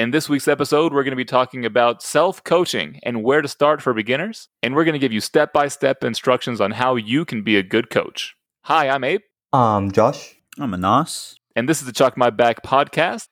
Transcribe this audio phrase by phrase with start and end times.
[0.00, 3.48] In this week's episode, we're going to be talking about self coaching and where to
[3.48, 4.48] start for beginners.
[4.62, 7.58] And we're going to give you step by step instructions on how you can be
[7.58, 8.34] a good coach.
[8.64, 9.20] Hi, I'm Abe.
[9.52, 10.36] I'm Josh.
[10.58, 11.36] I'm Anas.
[11.54, 13.26] And this is the Chalk My Back podcast.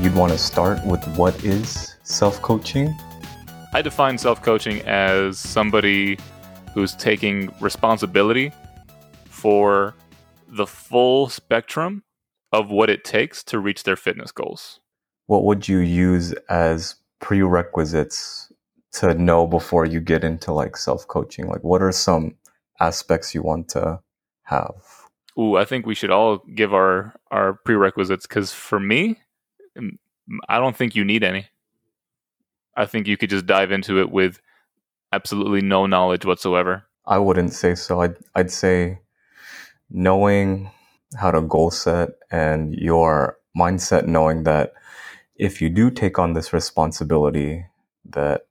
[0.00, 2.96] You'd want to start with what is self coaching?
[3.74, 6.18] I define self coaching as somebody
[6.72, 8.50] who's taking responsibility
[9.26, 9.94] for
[10.48, 12.02] the full spectrum
[12.50, 14.80] of what it takes to reach their fitness goals.
[15.26, 18.50] What would you use as prerequisites
[18.92, 21.46] to know before you get into like self coaching?
[21.46, 22.36] Like, what are some
[22.80, 24.00] aspects you want to
[24.44, 24.72] have?
[25.38, 29.18] Ooh, I think we should all give our our prerequisites because for me,
[29.78, 29.96] Mm,
[30.48, 31.46] I don't think you need any.
[32.76, 34.40] I think you could just dive into it with
[35.12, 36.84] absolutely no knowledge whatsoever.
[37.06, 38.00] I wouldn't say so.
[38.00, 39.00] I'd, I'd say
[39.90, 40.70] knowing
[41.16, 44.72] how to goal set and your mindset, knowing that
[45.34, 47.66] if you do take on this responsibility,
[48.04, 48.42] that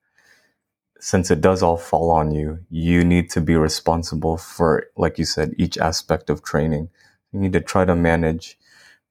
[0.99, 5.25] since it does all fall on you, you need to be responsible for, like you
[5.25, 6.89] said, each aspect of training.
[7.31, 8.57] You need to try to manage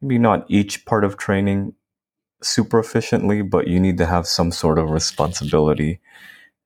[0.02, 1.74] maybe not each part of training
[2.42, 6.00] super efficiently, but you need to have some sort of responsibility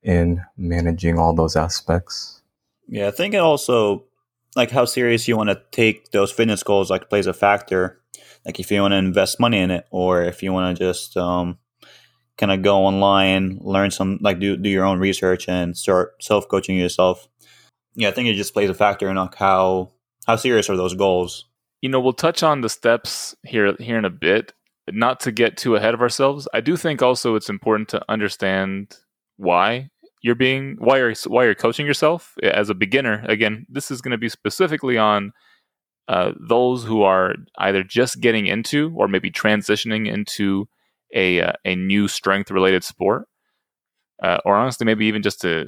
[0.03, 2.41] in managing all those aspects.
[2.87, 4.05] Yeah, I think it also
[4.55, 7.99] like how serious you want to take those fitness goals like plays a factor.
[8.45, 11.15] Like if you want to invest money in it, or if you want to just
[11.15, 11.57] um,
[12.37, 16.47] kind of go online, learn some like do do your own research and start self
[16.47, 17.27] coaching yourself.
[17.95, 19.91] Yeah, I think it just plays a factor in like how
[20.27, 21.45] how serious are those goals.
[21.81, 24.53] You know, we'll touch on the steps here here in a bit,
[24.91, 28.97] not to get too ahead of ourselves, I do think also it's important to understand
[29.37, 29.89] why
[30.21, 33.23] you're being why you're why you're coaching yourself as a beginner.
[33.27, 35.33] Again, this is going to be specifically on
[36.07, 40.67] uh, those who are either just getting into or maybe transitioning into
[41.13, 43.27] a uh, a new strength related sport,
[44.21, 45.65] uh, or honestly, maybe even just to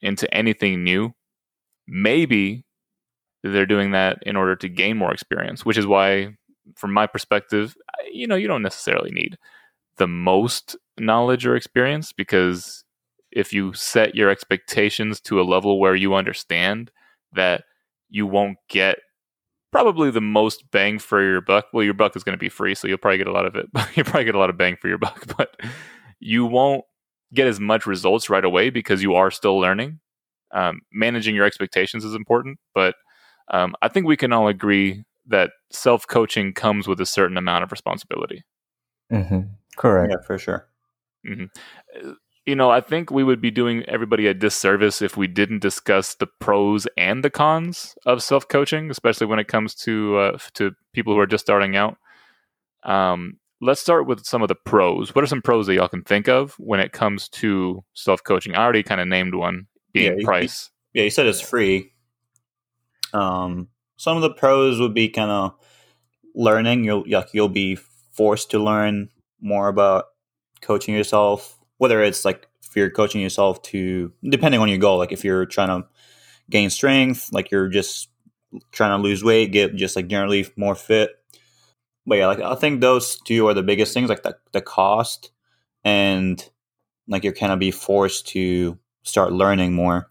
[0.00, 1.12] into anything new.
[1.86, 2.64] Maybe
[3.42, 6.36] they're doing that in order to gain more experience, which is why
[6.76, 7.76] from my perspective,
[8.12, 9.38] you know, you don't necessarily need
[9.96, 12.84] the most knowledge or experience because
[13.30, 16.90] if you set your expectations to a level where you understand
[17.32, 17.64] that
[18.08, 18.98] you won't get
[19.72, 22.74] probably the most bang for your buck, well, your buck is going to be free,
[22.74, 23.66] so you'll probably get a lot of it.
[23.72, 25.56] But you'll probably get a lot of bang for your buck, but
[26.20, 26.84] you won't
[27.32, 29.98] get as much results right away because you are still learning.
[30.52, 32.94] Um, managing your expectations is important, but
[33.52, 37.64] um, I think we can all agree that self coaching comes with a certain amount
[37.64, 38.44] of responsibility.
[39.12, 39.40] Mm-hmm.
[39.76, 40.12] Correct.
[40.12, 40.68] Yeah, for sure.
[41.26, 42.10] Mm-hmm.
[42.46, 46.14] You know, I think we would be doing everybody a disservice if we didn't discuss
[46.14, 50.72] the pros and the cons of self coaching, especially when it comes to uh, to
[50.92, 51.96] people who are just starting out.
[52.82, 55.14] Um, let's start with some of the pros.
[55.14, 58.54] What are some pros that y'all can think of when it comes to self coaching?
[58.54, 60.70] I already kind of named one, being yeah, price.
[60.92, 61.92] You, yeah, you said it's free.
[63.14, 65.54] Um, some of the pros would be kind of
[66.34, 66.84] learning.
[66.84, 67.76] You'll you'll be
[68.12, 69.10] forced to learn
[69.40, 70.06] more about
[70.60, 71.58] coaching yourself.
[71.78, 75.46] Whether it's like if you're coaching yourself to depending on your goal, like if you're
[75.46, 75.86] trying to
[76.50, 78.08] gain strength, like you're just
[78.72, 81.10] trying to lose weight, get just like generally more fit.
[82.06, 85.30] But yeah, like I think those two are the biggest things, like the the cost
[85.84, 86.48] and
[87.06, 90.08] like you're kind of be forced to start learning more.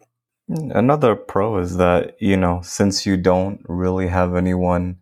[0.53, 4.97] Another pro is that, you know, since you don't really have anyone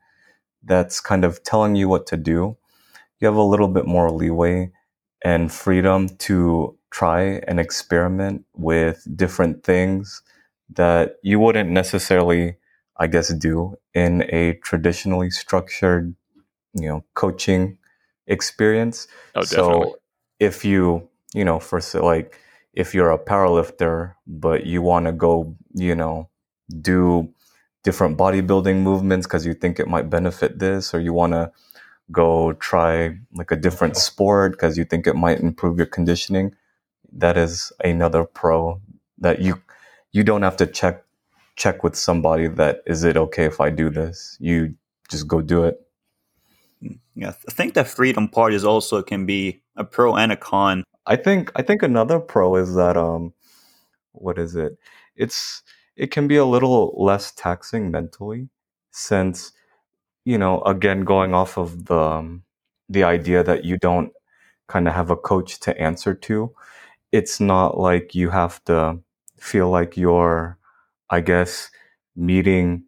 [0.64, 2.58] that's kind of telling you what to do,
[3.20, 4.72] you have a little bit more leeway
[5.24, 10.22] and freedom to try and experiment with different things
[10.70, 12.56] that you wouldn't necessarily,
[12.98, 16.16] I guess, do in a traditionally structured,
[16.74, 17.78] you know, coaching
[18.28, 19.08] experience.
[19.36, 19.90] Oh, definitely.
[19.90, 20.00] So
[20.40, 22.40] if you, you know, for like,
[22.74, 26.30] if you're a powerlifter, but you want to go, you know,
[26.82, 27.34] do
[27.84, 31.52] different bodybuilding movements because you think it might benefit this, or you want to
[32.12, 36.54] go try like a different sport because you think it might improve your conditioning,
[37.12, 38.80] that is another pro
[39.18, 39.62] that you
[40.12, 41.04] you don't have to check
[41.56, 44.38] check with somebody that is it okay if I do this.
[44.40, 44.76] You
[45.10, 45.82] just go do it.
[46.84, 50.38] Mm, yeah, I think the freedom part is also can be a pro and a
[50.38, 53.34] con I think I think another pro is that um
[54.14, 54.78] what is it?
[55.16, 55.64] It's
[55.98, 58.50] it can be a little less taxing mentally
[58.92, 59.54] since
[60.26, 62.44] you know again going off of the um,
[62.90, 64.12] the idea that you don't
[64.68, 66.54] kind of have a coach to answer to.
[67.12, 69.00] It's not like you have to
[69.40, 70.58] feel like you're,
[71.10, 71.70] I guess,
[72.16, 72.84] meeting,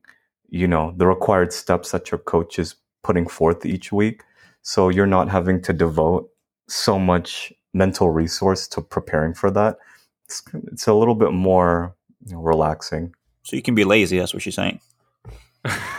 [0.50, 4.24] you know, the required steps that your coach is putting forth each week.
[4.62, 6.30] So you're not having to devote
[6.70, 9.78] so much mental resource to preparing for that.
[10.26, 13.14] It's, it's a little bit more you know, relaxing.
[13.44, 14.18] So you can be lazy.
[14.18, 14.80] That's what she's saying.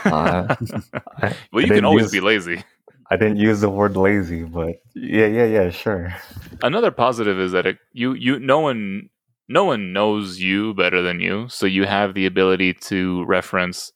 [0.05, 0.55] Uh,
[1.51, 2.63] well, you can always use- be lazy.
[3.11, 6.15] I didn't use the word lazy, but yeah, yeah, yeah, sure.
[6.63, 9.09] Another positive is that it, you you no one
[9.47, 13.91] no one knows you better than you, so you have the ability to reference.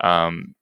[0.00, 0.56] Um,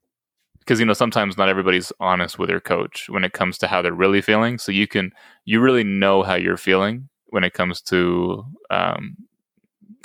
[0.66, 3.80] because you know sometimes not everybody's honest with their coach when it comes to how
[3.80, 4.58] they're really feeling.
[4.58, 5.12] So you can
[5.44, 9.16] you really know how you're feeling when it comes to um,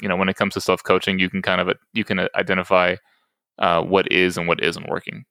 [0.01, 1.19] you know when it comes to self coaching.
[1.19, 2.95] You can kind of you can identify
[3.59, 5.25] uh, what is and what isn't working.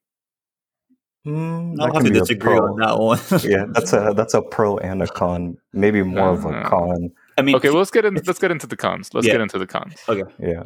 [1.26, 2.66] Mm, I'll have to be a disagree pro.
[2.72, 3.18] on that one.
[3.48, 5.56] yeah, that's a that's a pro and a con.
[5.72, 7.10] Maybe more of a Uh, con.
[7.38, 9.12] I mean, Okay, well let's get in, let's get into the cons.
[9.14, 9.34] Let's Yeah.
[9.34, 9.94] get into the cons.
[10.08, 10.30] Okay.
[10.40, 10.64] Yeah.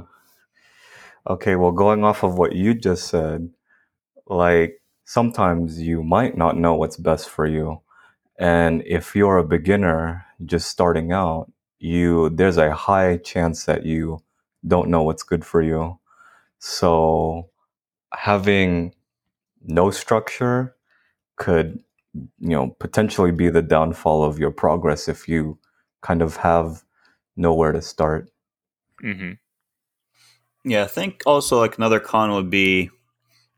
[1.29, 3.49] Okay, well, going off of what you just said,
[4.29, 7.81] like sometimes you might not know what's best for you.
[8.39, 14.21] And if you're a beginner just starting out, you there's a high chance that you
[14.67, 15.99] don't know what's good for you.
[16.61, 17.51] So
[18.15, 18.95] having
[19.63, 20.77] no structure
[21.37, 21.81] could
[22.41, 25.59] you know potentially be the downfall of your progress if you
[26.03, 26.85] kind of have
[27.37, 28.31] nowhere to start.
[29.03, 29.33] hmm
[30.65, 32.91] Yeah, I think also like another con would be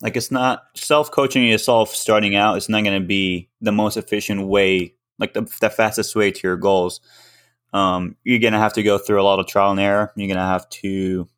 [0.02, 2.56] like it's not self coaching yourself starting out.
[2.56, 6.40] It's not going to be the most efficient way, like the, the fastest way to
[6.42, 7.00] your goals.
[7.72, 10.12] Um, you're going to have to go through a lot of trial and error.
[10.16, 11.28] You're going to have to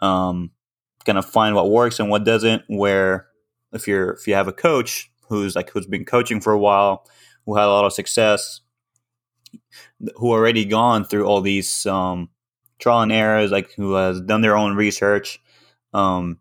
[0.00, 0.50] um,
[1.04, 2.62] kind of find what works and what doesn't.
[2.66, 3.26] Where
[3.72, 7.06] if you're if you have a coach who's like who's been coaching for a while,
[7.44, 8.60] who had a lot of success,
[10.16, 12.30] who already gone through all these um,
[12.78, 15.38] trial and errors, like who has done their own research.
[15.92, 16.38] Um,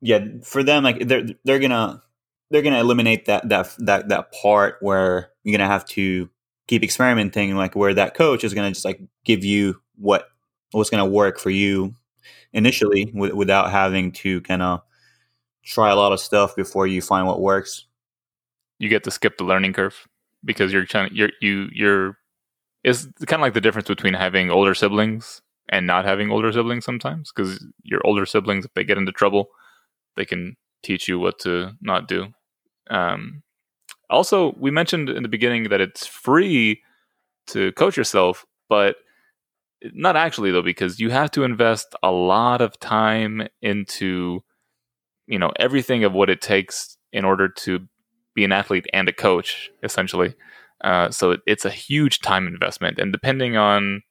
[0.00, 2.02] yeah, for them, like they're they're gonna
[2.50, 6.28] they're gonna eliminate that that that that part where you're gonna have to
[6.68, 10.28] keep experimenting, like where that coach is gonna just like give you what
[10.72, 11.94] what's gonna work for you
[12.52, 14.82] initially, w- without having to kind of
[15.64, 17.86] try a lot of stuff before you find what works.
[18.78, 20.06] You get to skip the learning curve
[20.44, 21.14] because you're trying.
[21.14, 22.18] You're you you're.
[22.84, 26.84] It's kind of like the difference between having older siblings and not having older siblings
[26.84, 29.50] sometimes because your older siblings, if they get into trouble,
[30.18, 32.26] they can teach you what to not do.
[32.90, 33.42] Um,
[34.10, 36.82] also, we mentioned in the beginning that it's free
[37.48, 38.96] to coach yourself, but
[39.92, 44.40] not actually though, because you have to invest a lot of time into,
[45.26, 47.80] you know, everything of what it takes in order to
[48.34, 50.34] be an athlete and a coach, essentially.
[50.82, 54.02] Uh, so it, it's a huge time investment, and depending on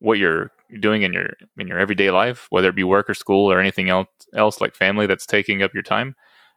[0.00, 0.50] what you're
[0.80, 3.88] doing in your in your everyday life, whether it be work or school or anything
[3.88, 6.14] else else like family that's taking up your time,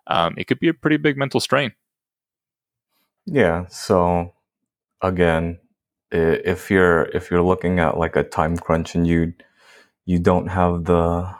[0.08, 1.74] um, it could be a pretty big mental strain.
[3.26, 3.66] Yeah.
[3.68, 4.34] So
[5.02, 5.60] again,
[6.12, 9.34] if you're if you're looking at like a time crunch and you
[10.06, 11.34] you don't have the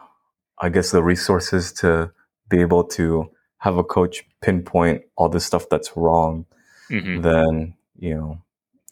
[0.60, 2.12] I guess the resources to
[2.50, 6.46] be able to have a coach pinpoint all the stuff that's wrong,
[6.90, 8.42] hmm then you know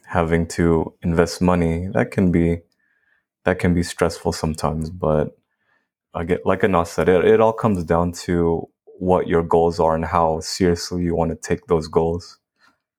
[0.06, 2.62] having to invest money that can be
[3.46, 4.90] that can be stressful sometimes.
[4.90, 5.39] But
[6.14, 8.68] I get like Anas said, it, it all comes down to
[9.00, 12.38] what your goals are and how seriously you want to take those goals.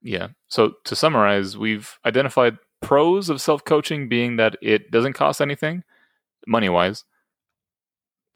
[0.02, 0.28] Yeah.
[0.48, 5.82] So to summarize, we've identified pros of self coaching being that it doesn't cost anything,
[6.46, 7.04] money wise.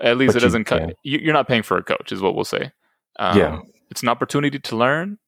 [0.00, 0.94] At least But it doesn't cut.
[1.02, 2.72] You're not paying for a coach, is what we'll say.
[3.18, 3.60] Um, Yeah.
[3.90, 5.18] It's an opportunity to learn.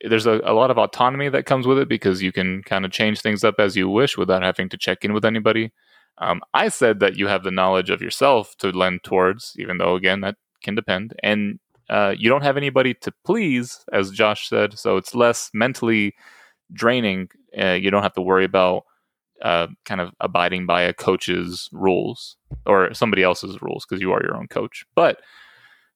[0.00, 2.90] There's a, a lot of autonomy that comes with it because you can kind of
[2.90, 5.72] change things up as you wish without having to check in with anybody.
[6.18, 9.96] Um, I said that you have the knowledge of yourself to lend towards, even though,
[9.96, 11.14] again, that can depend.
[11.22, 11.58] And
[11.90, 14.78] uh, you don't have anybody to please, as Josh said.
[14.78, 16.14] So it's less mentally
[16.72, 17.28] draining.
[17.58, 18.84] Uh, you don't have to worry about
[19.42, 24.22] uh, kind of abiding by a coach's rules or somebody else's rules because you are
[24.22, 24.84] your own coach.
[24.94, 25.20] But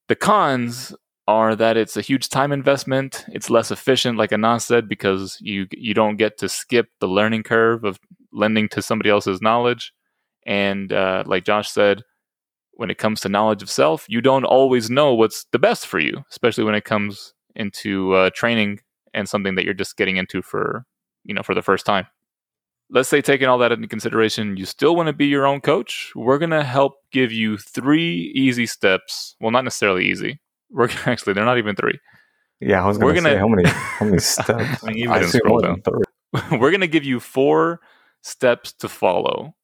[0.08, 0.94] the cons
[1.26, 3.24] are that it's a huge time investment.
[3.28, 7.44] It's less efficient, like Anas said, because you you don't get to skip the learning
[7.44, 7.98] curve of
[8.32, 9.92] lending to somebody else's knowledge.
[10.50, 12.02] And uh, like Josh said,
[12.72, 16.00] when it comes to knowledge of self, you don't always know what's the best for
[16.00, 18.80] you, especially when it comes into uh, training
[19.14, 20.84] and something that you're just getting into for
[21.24, 22.06] you know for the first time.
[22.90, 26.10] Let's say taking all that into consideration, you still want to be your own coach.
[26.16, 29.36] We're gonna help give you three easy steps.
[29.40, 30.40] Well, not necessarily easy.
[30.68, 31.98] We're actually they're not even three.
[32.60, 34.84] Yeah, I was We're gonna, gonna- say how many how many steps.
[34.84, 36.02] I mean, I I scroll more than three.
[36.58, 37.80] we're going to give you four
[38.22, 39.54] steps to follow.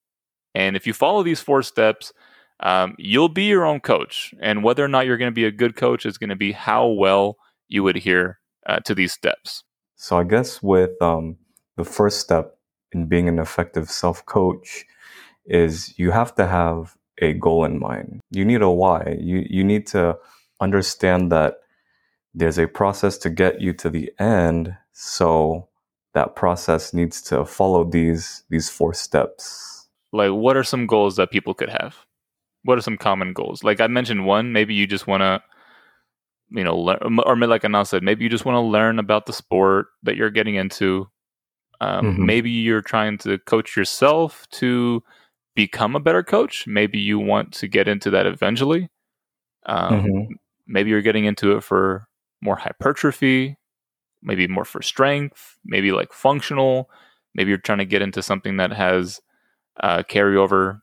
[0.56, 2.14] And if you follow these four steps,
[2.60, 4.32] um, you'll be your own coach.
[4.40, 6.52] And whether or not you're going to be a good coach is going to be
[6.52, 7.36] how well
[7.68, 9.64] you adhere uh, to these steps.
[9.96, 11.36] So I guess with um,
[11.76, 12.56] the first step
[12.92, 14.86] in being an effective self coach
[15.44, 18.20] is you have to have a goal in mind.
[18.30, 19.18] You need a why.
[19.20, 20.16] You you need to
[20.60, 21.56] understand that
[22.34, 24.74] there's a process to get you to the end.
[24.92, 25.68] So
[26.14, 29.75] that process needs to follow these these four steps.
[30.16, 31.96] Like, what are some goals that people could have?
[32.64, 33.62] What are some common goals?
[33.62, 35.42] Like I mentioned one, maybe you just want to,
[36.50, 39.32] you know, learn, or like Anas said, maybe you just want to learn about the
[39.32, 41.08] sport that you're getting into.
[41.80, 42.18] Um, Mhm.
[42.24, 45.02] Maybe you're trying to coach yourself to
[45.54, 46.66] become a better coach.
[46.66, 48.88] Maybe you want to get into that eventually.
[49.66, 50.28] Um, Mhm.
[50.66, 52.08] Maybe you're getting into it for
[52.40, 53.56] more hypertrophy,
[54.22, 56.90] maybe more for strength, maybe like functional.
[57.34, 59.20] Maybe you're trying to get into something that has
[59.80, 60.80] uh, carryover.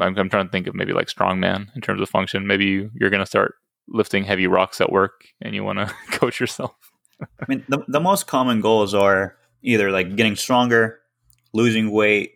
[0.00, 2.46] I'm, I'm trying to think of maybe like strongman in terms of function.
[2.46, 3.54] Maybe you, you're going to start
[3.88, 6.74] lifting heavy rocks at work and you want to coach yourself.
[7.20, 11.00] I mean, the, the most common goals are either like getting stronger,
[11.52, 12.32] losing weight,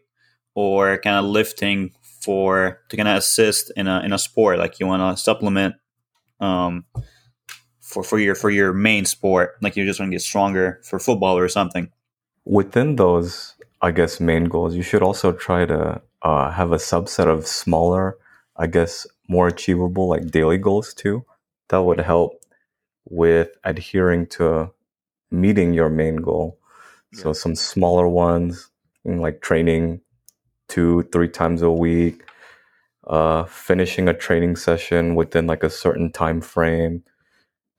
[0.54, 4.58] or kind of lifting for to kind of assist in a in a sport.
[4.58, 5.76] Like you want to supplement
[6.40, 6.84] um,
[7.80, 9.52] for for your for your main sport.
[9.62, 11.90] Like you just want to get stronger for football or something.
[12.44, 17.26] Within those, I guess, main goals, you should also try to uh, have a subset
[17.26, 18.16] of smaller,
[18.56, 21.24] I guess, more achievable, like daily goals too.
[21.68, 22.42] That would help
[23.08, 24.72] with adhering to
[25.30, 26.58] meeting your main goal.
[27.14, 28.70] So, some smaller ones,
[29.04, 30.00] like training
[30.68, 32.22] two, three times a week,
[33.06, 37.04] uh, finishing a training session within like a certain time frame,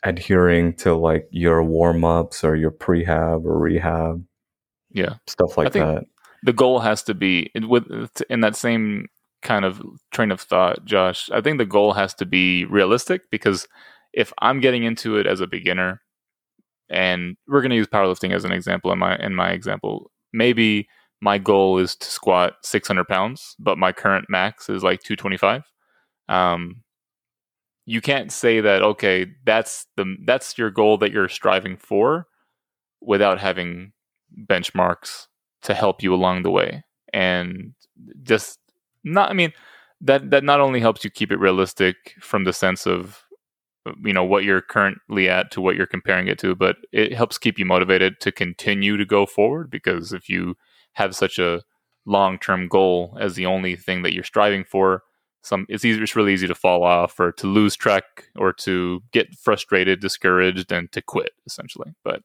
[0.03, 4.25] adhering to like your warm ups or your prehab or rehab
[4.99, 5.15] Yeah.
[5.27, 6.03] stuff like think- that.
[6.43, 7.85] the goal has to be in- with
[8.29, 9.07] in that same
[9.41, 13.67] kind of train of thought josh i think the goal has to be realistic because
[14.13, 16.01] if i'm getting into it as a beginner
[16.89, 20.87] and we're going to use powerlifting as an example in my in my example maybe
[21.21, 25.63] my goal is to squat 600 pounds but my current max is like 225
[26.27, 26.83] um
[27.85, 32.27] you can't say that okay that's the that's your goal that you're striving for
[33.01, 33.93] without having
[34.45, 35.27] benchmarks
[35.61, 36.83] to help you along the way.
[37.13, 37.73] And
[38.23, 38.59] just
[39.03, 39.51] not i mean
[40.01, 43.23] that that not only helps you keep it realistic from the sense of
[44.03, 47.37] you know what you're currently at to what you're comparing it to but it helps
[47.37, 50.55] keep you motivated to continue to go forward because if you
[50.93, 51.61] have such a
[52.05, 55.03] long-term goal as the only thing that you're striving for
[55.41, 59.01] some it's easy it's really easy to fall off or to lose track or to
[59.11, 61.93] get frustrated discouraged and to quit essentially.
[62.03, 62.21] But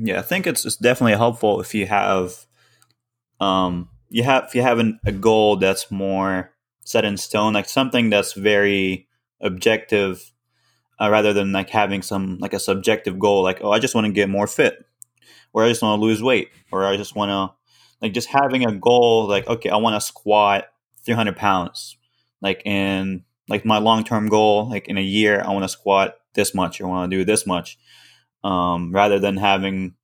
[0.00, 2.46] Yeah, I think it's, it's definitely helpful if you have,
[3.40, 6.52] um, you have if you have an, a goal that's more
[6.84, 9.08] set in stone, like something that's very
[9.40, 10.32] objective,
[11.00, 14.06] uh, rather than like having some like a subjective goal, like oh, I just want
[14.06, 14.86] to get more fit,
[15.52, 17.54] or I just want to lose weight, or I just want to
[18.00, 20.66] like just having a goal, like okay, I want to squat
[21.04, 21.96] three hundred pounds,
[22.40, 26.14] like in like my long term goal, like in a year, I want to squat
[26.34, 27.78] this much, or I want to do this much
[28.44, 29.94] um, rather than having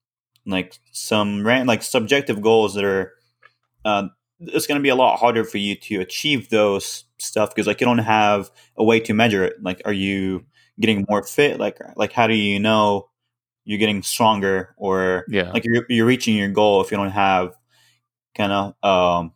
[0.47, 3.13] like some ran- like subjective goals that are
[3.85, 4.09] uh,
[4.41, 7.81] it's going to be a lot harder for you to achieve those stuff because like
[7.81, 9.63] you don't have a way to measure it.
[9.63, 10.45] Like are you
[10.81, 11.59] getting more fit?
[11.59, 13.09] Like like how do you know
[13.65, 15.51] you're getting stronger or yeah.
[15.51, 17.55] like you're, you're reaching your goal if you don't have
[18.37, 19.33] kind of um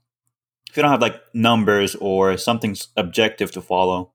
[0.69, 4.13] if you don't have like numbers or something objective to follow?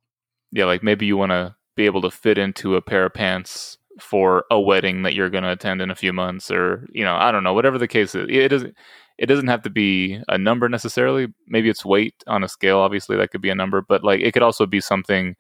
[0.52, 3.80] Yeah, like maybe you want to be able to fit into a pair of pants
[4.00, 7.16] for a wedding that you're going to attend in a few months, or you know,
[7.16, 8.28] I don't know, whatever the case is.
[8.30, 8.76] It doesn't.
[9.20, 11.28] It doesn't have to be a number necessarily.
[11.48, 12.80] Maybe it's weight on a scale.
[12.80, 15.36] Obviously, that could be a number, but like it could also be something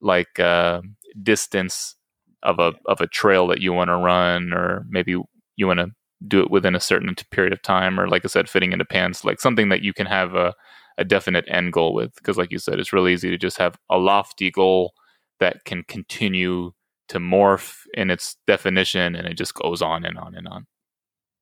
[0.00, 0.80] like uh,
[1.22, 1.96] distance
[2.42, 5.16] of a of a trail that you want to run, or maybe
[5.56, 5.88] you want to
[6.28, 9.24] do it within a certain period of time, or like I said, fitting into pants,
[9.24, 10.54] like something that you can have a
[10.98, 13.76] a definite end goal with because like you said it's really easy to just have
[13.90, 14.94] a lofty goal
[15.40, 16.72] that can continue
[17.08, 20.66] to morph in its definition and it just goes on and on and on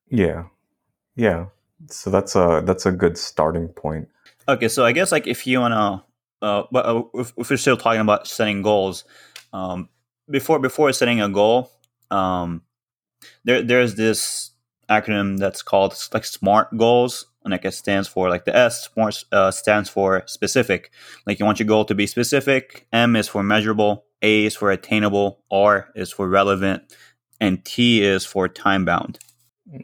[0.09, 0.45] Yeah,
[1.17, 1.47] yeah.
[1.89, 4.09] So that's a that's a good starting point.
[4.49, 6.05] Okay, so I guess like if you wanna,
[6.43, 9.05] uh, but uh, if, if we're still talking about setting goals,
[9.53, 9.89] um,
[10.31, 11.71] before before setting a goal,
[12.11, 12.63] um,
[13.45, 14.51] there there's this
[14.89, 19.25] acronym that's called like SMART goals, and like it stands for like the S SMART
[19.33, 20.91] uh, stands for specific.
[21.27, 22.87] Like you want your goal to be specific.
[22.93, 24.05] M is for measurable.
[24.25, 25.45] A is for attainable.
[25.51, 26.83] R is for relevant.
[27.41, 29.19] and T is for time bound.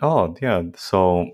[0.03, 0.63] Oh yeah.
[0.77, 1.27] So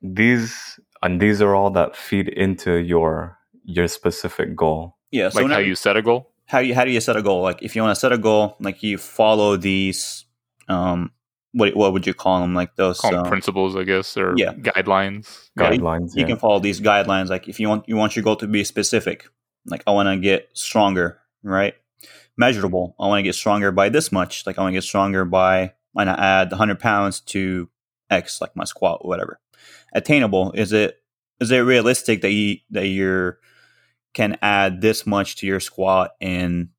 [0.00, 4.96] these and these are all that feed into your your specific goal.
[5.10, 6.30] Yeah, so like how whenever- you set a goal.
[6.46, 7.42] how you how do you set a goal?
[7.42, 10.24] Like if you want to set a goal, like you follow these
[10.68, 11.10] um
[11.52, 12.54] what what would you call them?
[12.54, 14.52] Like those Call them um, principles, I guess, or yeah.
[14.54, 15.48] guidelines.
[15.58, 16.14] Yeah, Guidelines.
[16.14, 16.26] you yeah.
[16.28, 19.26] can follow these guidelines like if you want you want your goal to be specific
[19.66, 21.74] like i want to get stronger right
[22.36, 22.94] measurable.
[22.98, 24.46] I want to get stronger by this much.
[24.46, 27.68] Like i want to get stronger by i want to add 100 pounds to
[28.10, 29.40] x like my squat or whatever.
[29.92, 30.52] Attainable.
[30.52, 30.96] Is it
[31.40, 33.38] is it realistic that you that you're
[34.14, 36.70] can add this much to your squat in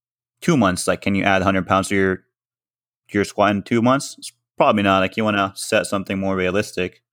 [0.42, 0.88] two months?
[0.88, 2.24] Like can you add 100 pounds to your to
[3.14, 4.16] your squat in two months?
[4.18, 5.00] It's probably not.
[5.00, 7.04] Like you want to set something more realistic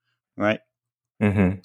[0.40, 0.60] right?
[1.22, 1.60] Mm-hmm.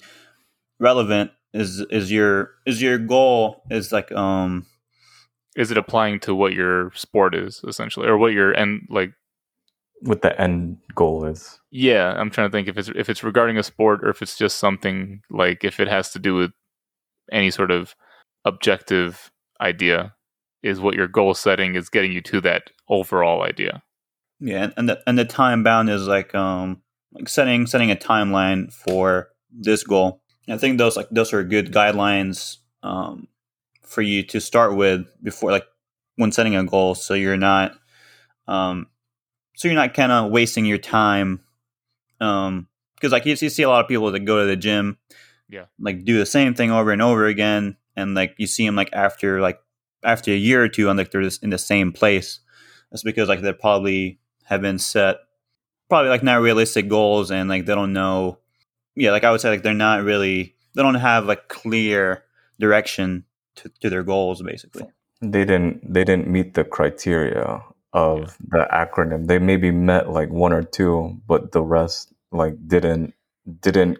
[0.78, 4.66] relevant is is your is your goal is like um
[5.56, 9.12] Is it applying to what your sport is essentially, or what your end like?
[10.00, 11.58] What the end goal is.
[11.70, 14.36] Yeah, I'm trying to think if it's if it's regarding a sport or if it's
[14.36, 16.50] just something like if it has to do with
[17.32, 17.94] any sort of
[18.44, 20.12] objective idea.
[20.62, 23.82] Is what your goal setting is getting you to that overall idea.
[24.40, 26.82] yeah and, and the and the time bound is like um
[27.12, 31.72] like setting setting a timeline for this goal i think those like those are good
[31.72, 33.28] guidelines um
[33.86, 35.64] for you to start with before like
[36.16, 37.72] when setting a goal so you're not
[38.48, 38.86] um
[39.54, 41.40] so you're not kind of wasting your time
[42.20, 44.98] um because like you, you see a lot of people that go to the gym
[45.48, 45.66] Yeah.
[45.78, 48.90] like do the same thing over and over again and like you see them like
[48.92, 49.60] after like
[50.02, 52.40] after a year or two and like they're just in the same place
[52.90, 55.16] that's because like they probably have been set
[55.88, 58.38] probably like not realistic goals and like they don't know
[58.94, 62.22] yeah like i would say like they're not really they don't have like clear
[62.58, 63.24] direction
[63.56, 64.86] to, to their goals basically
[65.20, 65.92] They didn't.
[65.92, 69.26] They didn't meet the criteria of the acronym.
[69.26, 73.14] They maybe met like one or two, but the rest like didn't
[73.60, 73.98] didn't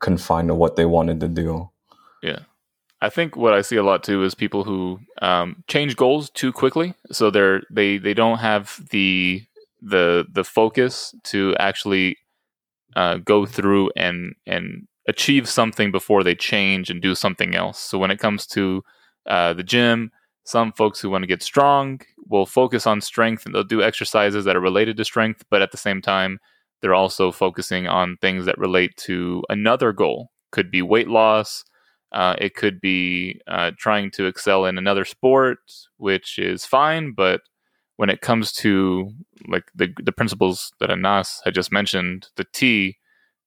[0.00, 1.70] confine to what they wanted to do.
[2.22, 2.40] Yeah.
[3.00, 6.52] I think what I see a lot too is people who um, change goals too
[6.52, 6.94] quickly.
[7.12, 9.44] So they're they they don't have the
[9.82, 12.16] the the focus to actually
[12.96, 17.78] uh, go through and and achieve something before they change and do something else.
[17.78, 18.82] So when it comes to
[19.26, 20.10] uh, the gym,
[20.44, 24.44] some folks who want to get strong will focus on strength and they'll do exercises
[24.44, 26.38] that are related to strength, but at the same time,
[26.80, 30.30] they're also focusing on things that relate to another goal.
[30.52, 31.64] Could be weight loss.
[32.12, 35.58] Uh, it could be uh, trying to excel in another sport,
[35.96, 37.12] which is fine.
[37.12, 37.40] But
[37.96, 39.10] when it comes to
[39.48, 42.96] like the the principles that Anas had just mentioned, the T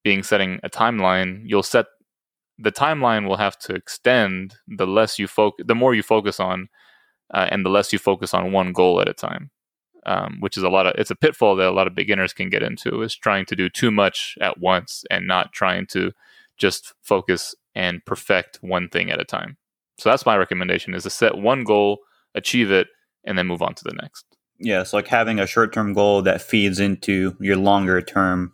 [0.03, 1.85] being setting a timeline, you'll set
[2.57, 6.67] the timeline will have to extend the less you focus, the more you focus on,
[7.33, 9.51] uh, and the less you focus on one goal at a time.
[10.05, 12.49] Um, which is a lot of it's a pitfall that a lot of beginners can
[12.49, 16.11] get into is trying to do too much at once and not trying to
[16.57, 19.57] just focus and perfect one thing at a time.
[19.97, 21.99] So that's my recommendation is to set one goal,
[22.33, 22.87] achieve it,
[23.25, 24.25] and then move on to the next.
[24.57, 28.53] yeah it's like having a short-term goal that feeds into your longer term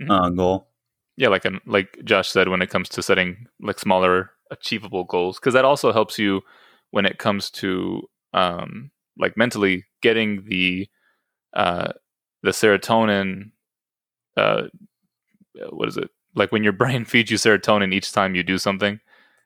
[0.00, 0.10] Mhm.
[0.10, 0.68] uh, goal
[1.16, 5.38] Yeah, like an, like Josh said, when it comes to setting like smaller achievable goals,
[5.38, 6.42] because that also helps you
[6.90, 8.02] when it comes to
[8.34, 10.88] um, like mentally getting the
[11.54, 11.92] uh,
[12.42, 13.50] the serotonin.
[14.36, 14.64] Uh,
[15.70, 16.10] what is it?
[16.34, 19.00] Like when your brain feeds you serotonin each time you do something,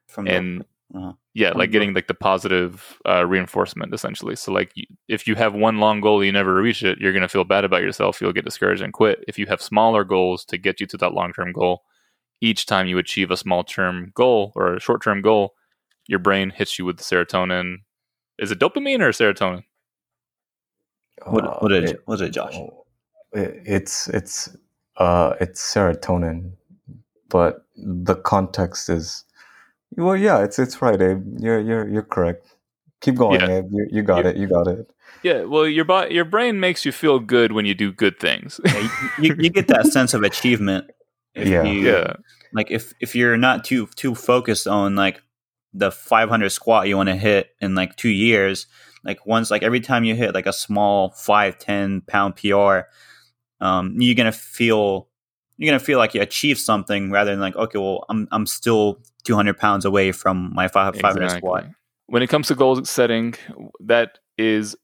[0.06, 1.12] from and uh-huh.
[1.34, 4.36] yeah, like getting like the positive uh, reinforcement essentially.
[4.36, 7.28] So like you, if you have one long goal you never reach it, you're gonna
[7.28, 8.20] feel bad about yourself.
[8.20, 9.24] You'll get discouraged and quit.
[9.28, 11.82] If you have smaller goals to get you to that long term goal,
[12.40, 15.54] each time you achieve a small term goal or a short term goal,
[16.08, 17.76] your brain hits you with serotonin.
[18.38, 19.62] Is it dopamine or serotonin?
[21.26, 22.84] what, what Uh, it- what is it josh Oh,
[23.32, 24.56] it- it's it's
[24.96, 26.52] uh it's serotonin,
[27.28, 29.24] but the context is
[29.96, 31.24] well, yeah, it's it's right, Abe.
[31.38, 32.46] You're you're you're correct.
[33.00, 33.58] Keep going, Yeah.
[33.58, 33.66] Abe.
[33.70, 34.30] You, you got Yeah.
[34.32, 34.36] it.
[34.36, 34.90] You got it.
[35.22, 38.58] Yeah, well, your bo- your brain makes you feel good when you do good things.
[38.64, 40.90] Yeah, you, you get that sense of achievement
[41.34, 41.62] if Yeah.
[41.64, 42.14] you yeah,
[42.52, 45.22] like if if you're not too too focused on like
[45.72, 48.66] the 500 squat you want to hit in like two years
[49.04, 52.80] like once like every time you hit like a small 5 10 pound pr
[53.60, 55.06] um, you're gonna feel
[55.60, 58.98] you're gonna feel like you achieved something rather than like okay well i'm i'm still
[59.24, 61.00] 200 pounds away from my 500
[61.36, 61.64] squat
[62.06, 63.34] When it comes to goal setting,
[63.80, 64.74] that is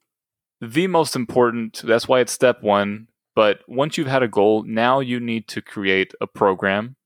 [0.60, 1.82] the most important.
[1.84, 3.08] That's why it's step one.
[3.34, 6.96] But once you've had a goal, now you need to create a program,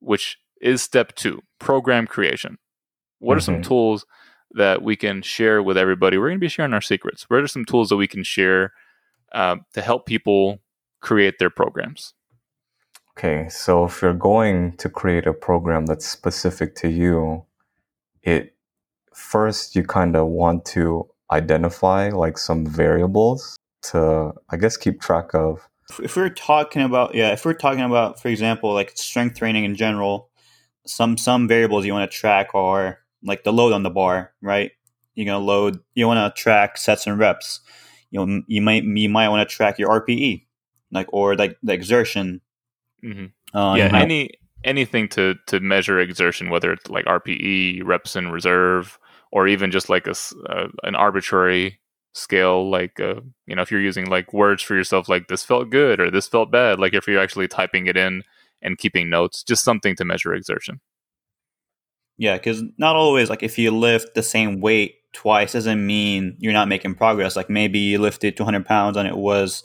[0.00, 2.56] which is step two program creation.
[3.18, 3.64] What are some Mhm.
[3.64, 4.06] tools
[4.52, 6.16] that we can share with everybody?
[6.16, 7.28] We're going to be sharing our secrets.
[7.28, 8.72] What are some tools that we can share
[9.32, 10.62] uh, to help people
[11.02, 12.14] create their programs?
[13.18, 17.44] Okay, so if you're going to create a program that's specific to you,
[18.22, 18.54] it
[19.14, 25.34] first you kind of want to identify like some variables to I guess keep track
[25.34, 25.66] of.
[26.02, 29.76] If we're talking about yeah, if we're talking about for example like strength training in
[29.76, 30.28] general,
[30.86, 34.72] some some variables you want to track are like the load on the bar, right?
[35.14, 35.80] You're gonna load.
[35.94, 37.60] You want to track sets and reps.
[38.10, 40.44] You know, you might you might want to track your RPE,
[40.92, 42.42] like or like the exertion.
[43.04, 43.56] Mm-hmm.
[43.56, 44.30] Uh, yeah, any
[44.64, 48.98] anything to to measure exertion, whether it's like RPE, reps in reserve,
[49.30, 50.14] or even just like a
[50.48, 51.80] uh, an arbitrary
[52.16, 55.68] scale like uh, you know if you're using like words for yourself like this felt
[55.68, 58.22] good or this felt bad like if you're actually typing it in
[58.62, 60.80] and keeping notes just something to measure exertion
[62.16, 66.54] yeah because not always like if you lift the same weight twice doesn't mean you're
[66.54, 69.62] not making progress like maybe you lifted 200 pounds and it was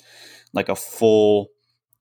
[0.52, 1.48] like a full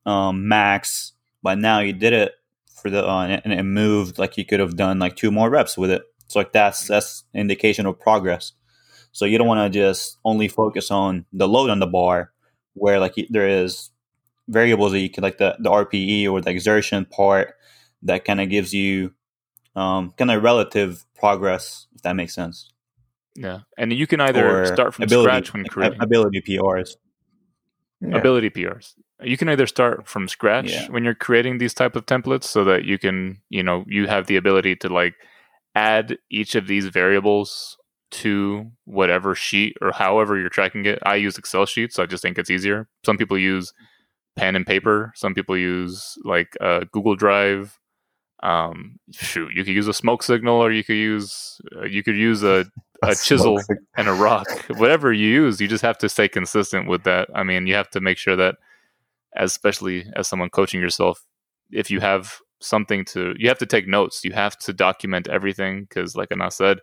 [0.05, 2.33] um, max but now you did it
[2.75, 5.77] for the uh, and it moved like you could have done like two more reps
[5.77, 8.53] with it so like that's that's indication of progress.
[9.11, 12.31] So you don't want to just only focus on the load on the bar,
[12.75, 13.91] where like there is
[14.47, 17.55] variables that you can like the the RPE or the exertion part
[18.03, 19.13] that kind of gives you
[19.75, 22.71] um, kind of relative progress, if that makes sense.
[23.35, 26.95] Yeah, and you can either or start from ability, scratch when creating ability PRs.
[28.01, 28.17] Yeah.
[28.17, 28.95] Ability PRs.
[29.23, 30.89] You can either start from scratch yeah.
[30.89, 34.27] when you're creating these type of templates, so that you can, you know, you have
[34.27, 35.15] the ability to like
[35.75, 37.77] add each of these variables
[38.11, 40.99] to whatever sheet or however you're tracking it.
[41.05, 41.97] I use Excel sheets.
[41.97, 42.89] So I just think it's easier.
[43.05, 43.73] Some people use
[44.37, 45.13] pen and paper.
[45.15, 47.79] Some people use like uh, Google Drive.
[48.43, 52.17] Um, shoot, you could use a smoke signal, or you could use uh, you could
[52.17, 52.65] use a,
[53.03, 53.61] a, a chisel
[53.97, 54.49] and a rock.
[54.77, 57.29] Whatever you use, you just have to stay consistent with that.
[57.35, 58.57] I mean, you have to make sure that,
[59.37, 61.25] as especially as someone coaching yourself,
[61.71, 64.25] if you have something to you have to take notes.
[64.25, 66.79] You have to document everything because like Anas said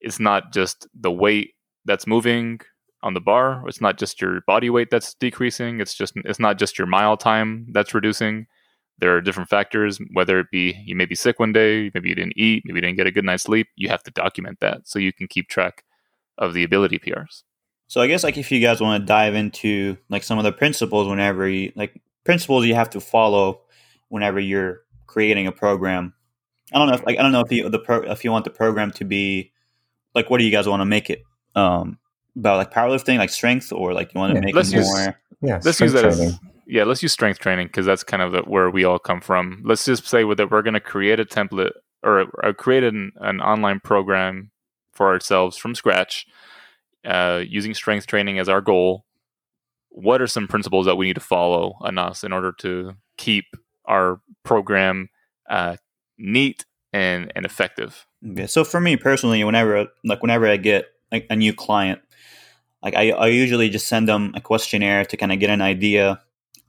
[0.00, 1.52] it's not just the weight
[1.84, 2.60] that's moving
[3.02, 3.64] on the bar.
[3.66, 5.80] It's not just your body weight that's decreasing.
[5.80, 8.46] It's just it's not just your mile time that's reducing
[9.02, 12.14] there are different factors whether it be you may be sick one day maybe you
[12.14, 14.80] didn't eat maybe you didn't get a good night's sleep you have to document that
[14.88, 15.84] so you can keep track
[16.38, 17.42] of the ability prs
[17.88, 20.52] so i guess like if you guys want to dive into like some of the
[20.52, 23.60] principles whenever you like principles you have to follow
[24.08, 26.14] whenever you're creating a program.
[26.72, 28.44] I don't know if like I don't know if you the pro, if you want
[28.44, 29.52] the program to be
[30.14, 31.22] like what do you guys want to make it
[31.54, 31.98] um
[32.36, 35.20] about like powerlifting like strength or like you want to yeah, make it use, more
[35.42, 38.42] yeah let's use that as, yeah let's use strength training because that's kind of the,
[38.42, 41.72] where we all come from let's just say that we're going to create a template
[42.02, 44.50] or, or create an, an online program
[44.92, 46.26] for ourselves from scratch
[47.04, 49.04] uh, using strength training as our goal
[49.88, 53.44] what are some principles that we need to follow on us in order to keep
[53.84, 55.08] our program
[55.50, 55.76] uh,
[56.18, 58.06] neat and and effective.
[58.26, 62.00] Okay, so for me personally, whenever like whenever I get like a new client,
[62.82, 66.20] like I, I usually just send them a questionnaire to kind of get an idea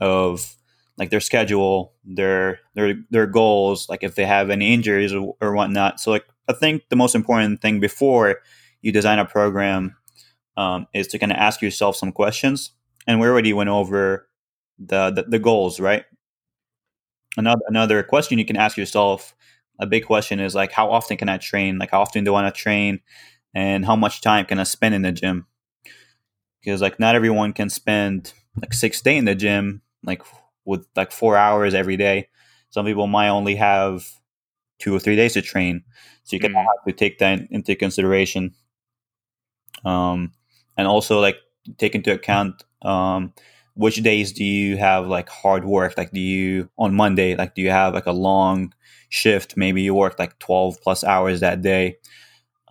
[0.04, 0.56] of
[0.98, 5.54] like their schedule, their their their goals, like if they have any injuries or, or
[5.54, 6.00] whatnot.
[6.00, 8.40] So like I think the most important thing before
[8.82, 9.96] you design a program
[10.58, 12.72] um, is to kind of ask yourself some questions.
[13.08, 14.28] And we already went over
[14.80, 16.06] the, the, the goals, right?
[17.38, 19.36] another another question you can ask yourself
[19.80, 22.42] a big question is like how often can i train like how often do i
[22.42, 23.00] want to train
[23.54, 25.48] and how much time can i spend in the gym
[26.62, 30.22] because like not everyone can spend like six day in the gym like
[30.66, 32.28] with like four hours every day.
[32.70, 34.08] Some people might only have
[34.80, 35.84] two or three days to train.
[36.24, 36.58] So you can mm.
[36.58, 38.54] have to take that into consideration.
[39.86, 40.32] Um
[40.78, 41.38] and also like
[41.78, 43.34] take into account um
[43.76, 45.98] which days do you have like hard work?
[45.98, 48.74] Like do you on monday like do you have like a long
[49.10, 49.58] shift?
[49.58, 51.98] Maybe you work like 12 plus hours that day.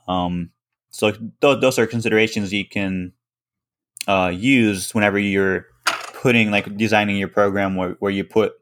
[0.08, 0.50] Um
[0.90, 3.12] so th- those are considerations you can
[4.06, 5.66] uh, use whenever you're
[6.22, 8.52] putting like designing your program where, where you put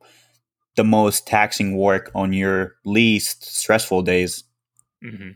[0.76, 4.44] the most taxing work on your least stressful days
[5.04, 5.30] mm-hmm.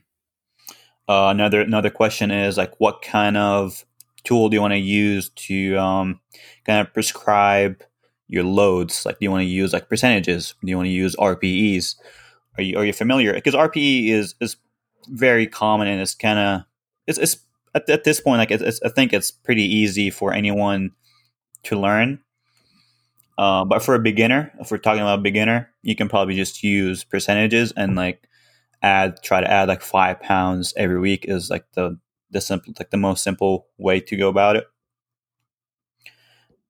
[1.09, 3.85] uh, another another question is like what kind of
[4.25, 6.21] tool do you want to use to um,
[6.65, 7.83] kind of prescribe
[8.27, 9.07] your loads?
[9.07, 10.55] Like, do you want to use like percentages?
[10.63, 11.97] Do you want to use RPEs?
[12.57, 13.33] Are you are you familiar?
[13.33, 14.57] Because RPE is is
[15.09, 16.63] very common and it's kind of
[17.07, 17.37] it's, it's
[17.75, 20.93] at, at, this point like it's, it's, I think it's pretty easy for anyone
[21.65, 22.21] to learn.
[23.37, 26.63] Uh, but for a beginner, if we're talking about a beginner, you can probably just
[26.63, 28.29] use percentages and like
[28.83, 31.99] add try to add like five pounds every week is like the
[32.31, 34.67] the simple like the most simple way to go about it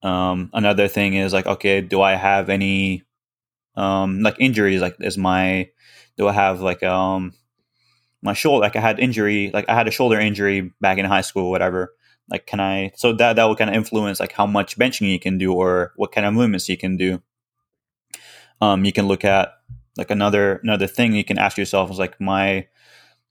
[0.03, 3.05] Um, another thing is like, okay, do I have any
[3.77, 4.81] um, like injuries?
[4.83, 5.71] Like, is my
[6.19, 7.35] do I have like um
[8.23, 8.63] my shoulder?
[8.63, 11.95] Like, I had injury, like I had a shoulder injury back in high school, whatever.
[12.29, 12.93] Like, can I?
[12.97, 15.93] So that that will kind of influence like how much benching you can do or
[15.97, 17.23] what kind of movements you can do.
[18.61, 19.53] Um, you can look at
[19.97, 22.67] like another another thing you can ask yourself is like my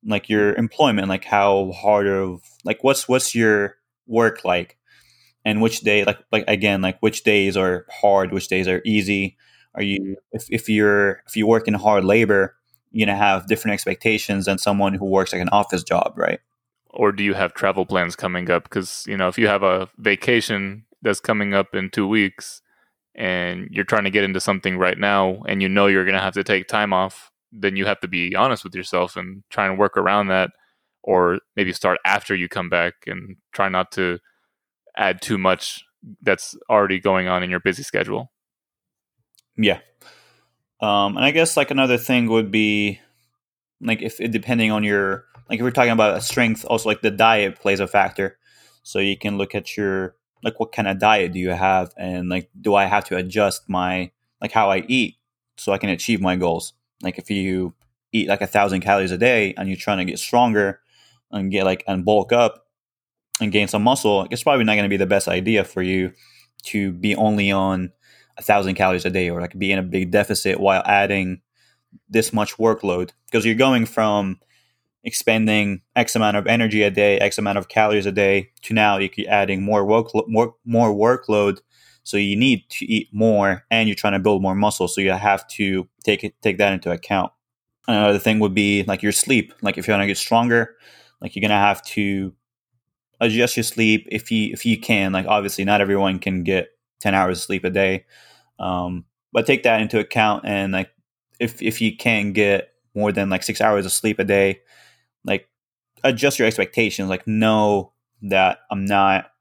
[0.06, 3.78] like your employment, like how hard of like what's what's your
[4.08, 4.78] work like
[5.46, 9.38] and which day like like again like which days are hard which days are easy
[9.76, 12.56] are you if, if you're if you work in hard labor
[12.92, 16.40] you're gonna have different expectations than someone who works like an office job right
[16.94, 19.90] or do you have travel plans coming up because you know if you have a
[19.98, 22.62] vacation that's coming up in two weeks
[23.16, 26.22] and you're trying to get into something right now and you know you're going to
[26.22, 29.68] have to take time off then you have to be honest with yourself and try
[29.68, 30.50] and work around that
[31.04, 34.18] or maybe start after you come back and try not to
[34.98, 35.84] add too much
[36.22, 38.32] that's already going on in your busy schedule.
[39.58, 39.80] Yeah.
[40.82, 43.00] Um, and I guess like another thing would be
[43.82, 47.60] like if depending on your like if we're talking about strength, also like the diet
[47.60, 48.38] plays a factor.
[48.84, 52.28] So you can look at your like what kind of diet do you have and
[52.28, 55.16] like do I have to adjust my like how I eat
[55.58, 56.74] so I can achieve my goals.
[57.02, 57.74] Like if you
[58.12, 60.82] eat like a thousand calories a day and you're trying to get stronger
[61.32, 62.64] and get like and bulk up,
[63.42, 66.14] and gain some muscle, it's probably not going to be the best idea for you
[66.64, 67.92] to be only on
[68.38, 71.42] a thousand calories a day or like be in a big deficit while adding
[72.10, 74.40] this much workload because you're going from
[75.04, 78.98] expending X amount of energy a day, X amount of calories a day to now
[78.98, 81.60] you're adding more work more more workload.
[82.04, 84.88] So you need to eat more and you're trying to build more muscle.
[84.88, 87.32] So you have to take it take that into account.
[87.88, 89.54] Another thing would be like your sleep.
[89.62, 90.76] Like if you want to get stronger,
[91.22, 92.34] like you're gonna have to
[93.20, 95.12] adjust your sleep if you if you can.
[95.12, 98.06] Like obviously, not everyone can get ten hours of sleep a day,
[98.60, 100.46] um, but take that into account.
[100.46, 100.92] And like
[101.40, 104.60] if if you can get more than like six hours of sleep a day,
[105.26, 105.48] like
[106.04, 107.10] adjust your expectations.
[107.10, 109.32] Like know that I'm not.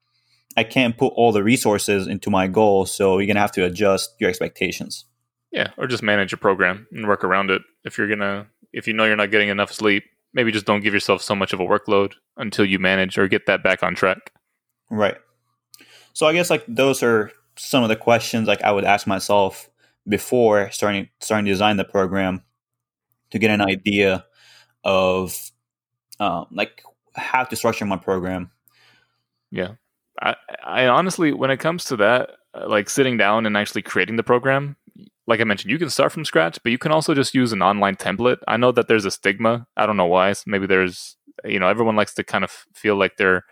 [0.57, 4.15] I can't put all the resources into my goal, so you're gonna have to adjust
[4.19, 5.07] your expectations.
[5.51, 7.63] Yeah, or just manage your program and work around it.
[7.85, 10.95] If you're gonna, if you know you're not getting enough sleep, maybe just don't give
[10.95, 14.33] yourself so much of a workload until you manage or get that back on track.
[14.91, 15.17] Right.
[16.13, 19.69] So I guess like those are some of the questions like I would ask myself
[20.09, 22.43] before starting starting to design the program
[23.31, 24.25] to get an idea
[24.85, 25.52] of
[26.23, 26.83] um, like
[27.15, 28.51] how to structure my program.
[29.51, 29.73] Yeah,
[30.21, 34.17] I, I honestly, when it comes to that, uh, like sitting down and actually creating
[34.17, 34.77] the program,
[35.27, 37.63] like I mentioned, you can start from scratch, but you can also just use an
[37.63, 38.39] online template.
[38.47, 39.67] I know that there's a stigma.
[39.77, 40.33] I don't know why.
[40.47, 43.45] Maybe there's, you know, everyone likes to kind of feel like they're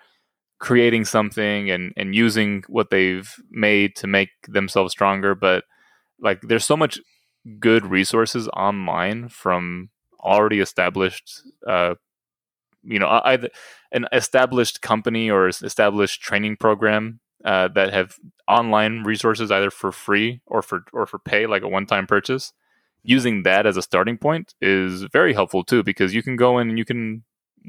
[0.58, 5.34] creating something and and using what they've made to make themselves stronger.
[5.34, 5.64] But
[6.20, 7.00] like, there's so much
[7.58, 11.94] good resources online from already established, uh,
[12.82, 13.50] you know, either
[13.92, 18.16] an established company or established training program uh, that have
[18.48, 22.52] online resources either for free or for or for pay, like a one-time purchase.
[23.02, 26.68] Using that as a starting point is very helpful too, because you can go in
[26.68, 27.24] and you can,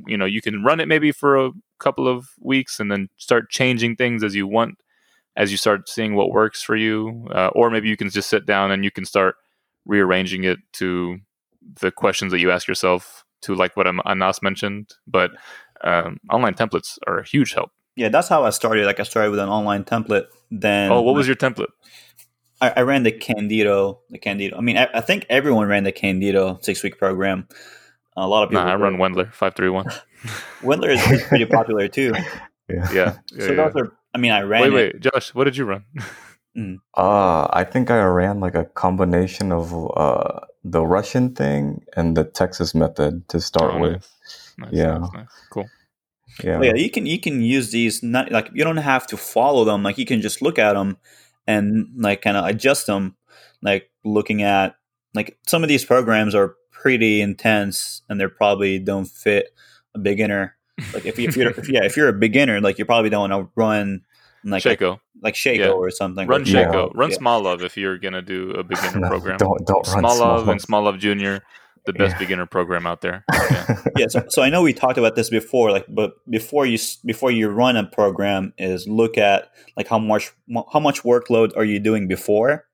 [0.07, 3.49] you know, you can run it maybe for a couple of weeks and then start
[3.49, 4.75] changing things as you want,
[5.37, 8.45] as you start seeing what works for you, uh, or maybe you can just sit
[8.45, 9.35] down and you can start
[9.85, 11.19] rearranging it to
[11.79, 14.93] the questions that you ask yourself to like what Anas mentioned.
[15.07, 15.31] But
[15.83, 18.85] um, online templates are a huge help yeah, that's how I started.
[18.85, 20.27] Like I started with an online template.
[20.49, 21.71] Then oh, what was your template?
[22.59, 23.99] I, I ran the Candito.
[24.09, 24.57] The Candito.
[24.57, 27.47] I mean, I, I, think everyone ran the Candito six week program.
[28.15, 28.63] A lot of people.
[28.63, 29.85] Nah, I run Wendler five three one.
[30.61, 32.13] Wendler is, is, pretty popular too.
[32.69, 32.93] Yeah.
[32.93, 33.11] yeah.
[33.27, 33.91] so yeah, those are.
[34.13, 34.61] I mean, I ran.
[34.61, 35.83] Wait, wait, Josh, what did you run?
[36.57, 36.77] Mm.
[36.95, 42.23] Uh, I think I ran like a combination of uh, the Russian thing and the
[42.23, 43.91] Texas method to start oh, with.
[43.93, 44.53] Nice.
[44.57, 45.69] Nice, yeah, nice, cool.
[46.43, 46.61] Yeah.
[46.61, 49.83] yeah, you can you can use these not like you don't have to follow them.
[49.83, 50.97] Like you can just look at them
[51.47, 53.15] and like kind of adjust them.
[53.61, 54.75] Like looking at
[55.13, 59.53] like some of these programs are pretty intense and they probably don't fit
[59.93, 60.55] a beginner.
[60.93, 63.29] Like if, you, if you're if, yeah if you're a beginner, like you probably don't
[63.29, 64.01] want to run
[64.43, 65.69] like Sheiko, like Sheiko yeah.
[65.69, 66.27] or something.
[66.27, 66.89] Run Sheiko, yeah.
[66.93, 67.17] run yeah.
[67.17, 69.37] Smolov if you're gonna do a beginner no, program.
[69.37, 71.43] Don't don't Smolov run Smolov and Smolov Junior
[71.85, 72.19] the best yeah.
[72.19, 73.25] beginner program out there.
[73.51, 73.83] Yeah.
[73.97, 77.31] yeah so, so, I know we talked about this before, like, but before you before
[77.31, 80.31] you run a program, is look at like how much
[80.71, 82.65] how much workload are you doing before,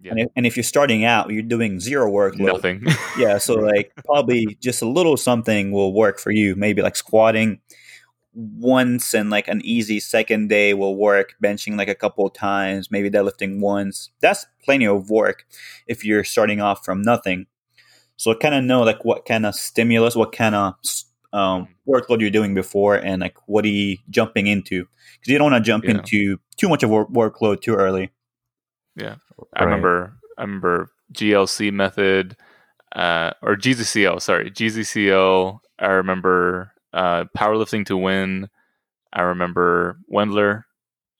[0.00, 0.12] yeah.
[0.12, 2.54] and, if, and if you're starting out, you're doing zero workload.
[2.54, 2.86] Nothing.
[3.18, 3.38] yeah.
[3.38, 6.56] So like probably just a little something will work for you.
[6.56, 7.60] Maybe like squatting
[8.38, 13.08] once and like an easy second day will work benching like a couple times maybe
[13.10, 15.46] deadlifting once that's plenty of work
[15.86, 17.46] if you're starting off from nothing
[18.16, 20.74] so kind of know like what kind of stimulus what kind of
[21.32, 25.50] um, workload you're doing before and like what are you jumping into because you don't
[25.50, 25.92] want to jump Yeah.
[25.92, 28.10] into too much of a workload too early
[28.96, 29.16] Yeah,
[29.54, 30.12] I remember.
[30.38, 32.36] I remember GLC method,
[32.94, 34.20] uh, or GZCL.
[34.22, 35.58] Sorry, GZCL.
[35.78, 38.48] I remember uh, powerlifting to win.
[39.12, 40.64] I remember Wendler,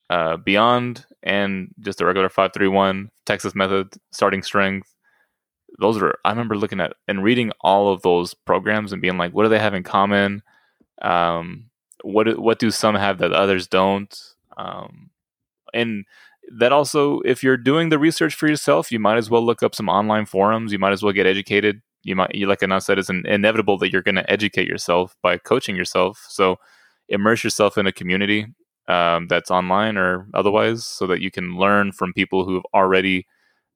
[0.09, 4.93] uh, Beyond, and just a regular five three one Texas method starting strength.
[5.79, 6.17] Those are.
[6.25, 9.49] I remember looking at and reading all of those programs and being like, what do
[9.49, 10.41] they have in common?
[11.01, 11.69] Um,
[12.03, 14.19] what what do some have that others don't?
[14.57, 15.11] Um,
[15.73, 16.05] and
[16.49, 19.75] that also if you're doing the research for yourself you might as well look up
[19.75, 22.99] some online forums you might as well get educated you might you like Anas said
[22.99, 26.25] it's an, inevitable that you're going to educate yourself by coaching yourself.
[26.29, 26.57] So
[27.09, 28.47] immerse yourself in a community
[28.87, 33.25] um, that's online or otherwise so that you can learn from people who've already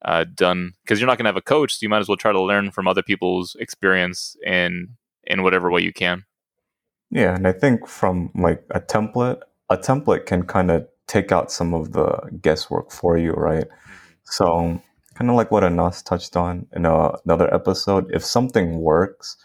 [0.03, 2.17] uh, done because you're not going to have a coach so you might as well
[2.17, 4.89] try to learn from other people's experience in
[5.25, 6.25] in whatever way you can.
[7.11, 11.51] Yeah, and I think from like a template, a template can kind of take out
[11.51, 13.65] some of the guesswork for you, right?
[14.23, 14.81] So,
[15.21, 19.37] kind of like what Anas touched on in a, another episode, if something works,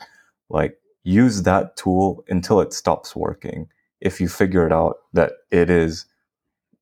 [0.48, 3.68] like use that tool until it stops working.
[4.00, 6.06] If you figure it out that it is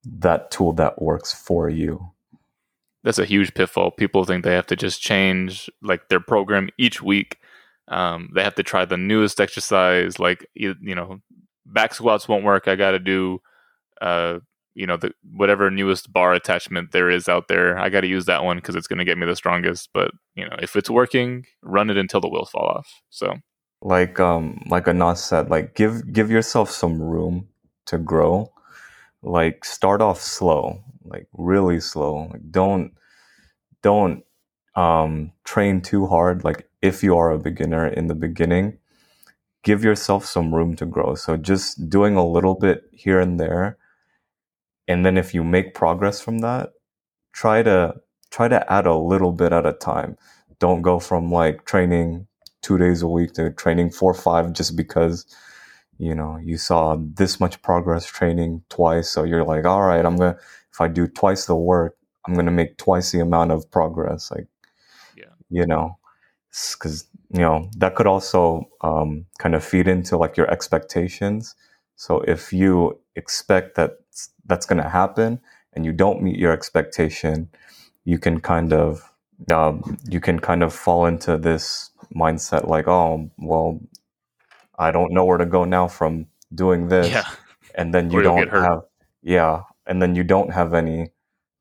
[0.04, 2.12] that tool that works for you.
[3.02, 3.90] that's a huge pitfall.
[3.90, 7.38] People think they have to just change like their program each week.
[7.88, 10.20] Um, they have to try the newest exercise.
[10.20, 11.20] Like you, you know,
[11.66, 12.68] back squats won't work.
[12.68, 13.42] I got to do,
[14.00, 14.38] uh,
[14.74, 17.78] you know, the whatever newest bar attachment there is out there.
[17.78, 19.90] I got to use that one because it's going to get me the strongest.
[19.94, 23.02] But you know, if it's working, run it until the wheels fall off.
[23.10, 23.37] So
[23.82, 27.48] like um like Anas said, like give give yourself some room
[27.87, 28.52] to grow.
[29.22, 32.28] Like start off slow, like really slow.
[32.32, 32.92] Like don't
[33.82, 34.24] don't
[34.74, 36.44] um train too hard.
[36.44, 38.78] Like if you are a beginner in the beginning,
[39.62, 41.14] give yourself some room to grow.
[41.14, 43.78] So just doing a little bit here and there.
[44.88, 46.70] And then if you make progress from that,
[47.32, 47.94] try to
[48.30, 50.16] try to add a little bit at a time.
[50.58, 52.26] Don't go from like training
[52.62, 55.26] two days a week to training four or five just because
[55.98, 60.16] you know you saw this much progress training twice so you're like all right i'm
[60.16, 60.36] gonna
[60.72, 64.46] if i do twice the work i'm gonna make twice the amount of progress like
[65.16, 65.26] Yeah.
[65.50, 65.98] you know
[66.72, 71.54] because you know that could also um, kind of feed into like your expectations
[71.96, 73.98] so if you expect that
[74.46, 75.40] that's going to happen
[75.72, 77.48] and you don't meet your expectation
[78.04, 79.11] you can kind of
[79.52, 83.80] um, you can kind of fall into this mindset like oh well
[84.78, 87.24] i don't know where to go now from doing this yeah,
[87.74, 88.83] and then you don't have
[89.22, 91.09] yeah and then you don't have any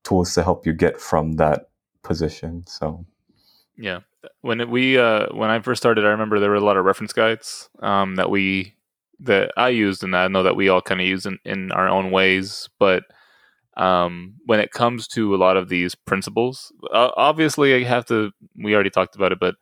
[0.04, 1.70] tools to help you get from that
[2.04, 3.06] position so.
[3.78, 4.02] Yeah,
[4.42, 6.86] when it, we uh, when I first started, I remember there were a lot of
[6.86, 8.76] reference guides um, that we
[9.24, 11.88] that I used, and I know that we all kind of use in, in our
[11.88, 12.70] own ways.
[12.80, 13.04] But
[13.78, 18.32] um, when it comes to a lot of these principles, uh, obviously, I have to.
[18.56, 19.56] We already talked about it, but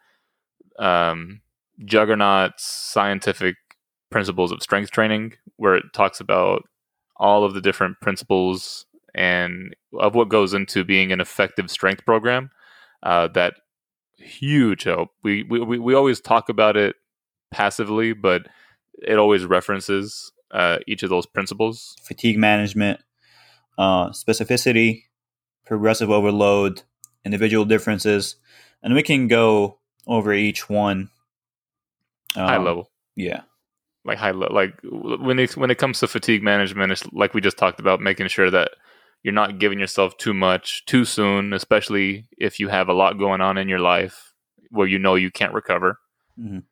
[0.80, 1.42] um,
[1.86, 3.56] Juggernaut's scientific
[4.10, 6.64] principles of strength training, where it talks about
[7.18, 12.50] all of the different principles and of what goes into being an effective strength program.
[13.04, 13.56] Uh, that
[14.18, 15.10] huge help.
[15.24, 16.96] We, we we we always talk about it
[17.52, 18.48] passively, but
[19.00, 21.96] it always references uh, each of those principles.
[22.04, 23.00] fatigue management,
[23.78, 25.04] uh, specificity,
[25.66, 26.82] progressive overload,
[27.24, 28.36] individual differences,
[28.84, 31.10] and we can go over each one.
[32.36, 33.42] high Um, level, Yeah.
[34.04, 37.42] like high level, like when it when it comes to fatigue management, it's like we
[37.42, 38.72] just talked about, making sure that
[39.24, 43.42] you're not giving yourself too much too soon, especially if you have a lot going
[43.42, 44.34] on in your life
[44.70, 46.00] where you know you can't recover.
[46.40, 46.64] Mhm.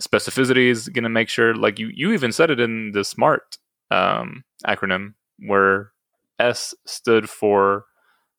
[0.00, 3.58] Specificity is going to make sure, like you, you even said it in the SMART
[3.90, 5.92] um, acronym, where
[6.38, 7.84] S stood for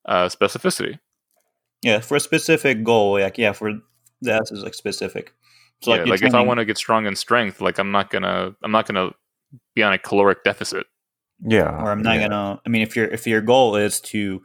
[0.05, 0.99] uh, specificity.
[1.83, 3.73] Yeah, for a specific goal, like yeah, for
[4.21, 5.33] that is like specific.
[5.81, 7.91] So Yeah, like, like, you're if I want to get strong in strength, like I'm
[7.91, 9.11] not gonna, I'm not gonna
[9.75, 10.85] be on a caloric deficit.
[11.43, 12.27] yeah or I'm not yeah.
[12.27, 12.61] gonna.
[12.65, 14.43] I mean, if your if your goal is to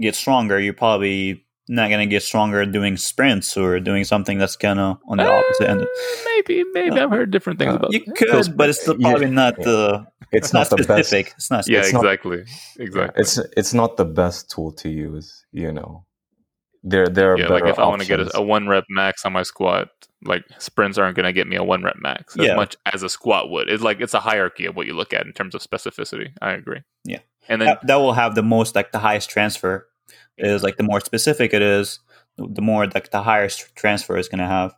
[0.00, 4.78] get stronger, you're probably not gonna get stronger doing sprints or doing something that's kind
[4.78, 5.82] of on the opposite end.
[5.82, 5.86] Uh,
[6.24, 7.92] maybe, maybe Uh, I've heard different things uh, about.
[7.92, 8.16] You that.
[8.16, 9.10] could, but it's still Yeah.
[9.10, 9.64] probably not Yeah.
[9.64, 10.06] the.
[10.32, 11.32] it's, It's not, not, the best specific.
[11.36, 11.68] It's not.
[11.68, 11.94] Yeah, Specific.
[11.94, 12.38] not- exactly,
[12.76, 13.20] Yeah, exactly.
[13.22, 16.04] it's it's not the best tool to use you know
[16.84, 18.84] there there are Yeah, better like if I want to get a, a one rep
[18.88, 19.88] max on my squat,
[20.24, 22.54] like sprints aren't going to get me a one rep max as Yeah.
[22.56, 23.68] much as a squat would.
[23.68, 26.28] It's like it's a hierarchy of what you look at in terms of specificity.
[26.40, 26.82] I agree.
[27.04, 27.18] Yeah.
[27.48, 29.87] and then that, that will have the most like the highest transfer
[30.36, 32.00] is like the more specific it is
[32.36, 34.74] the more like the higher transfer is going to have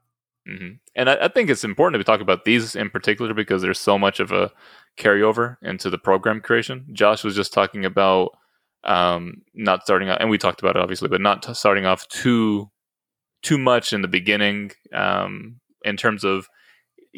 [0.47, 3.79] hmm And I, I think it's important to talk about these in particular because there's
[3.79, 4.51] so much of a
[4.99, 6.87] carryover into the program creation.
[6.93, 8.31] Josh was just talking about
[8.85, 12.09] um, not starting out, and we talked about it obviously, but not t- starting off
[12.09, 12.71] too
[13.43, 16.49] too much in the beginning um, in terms of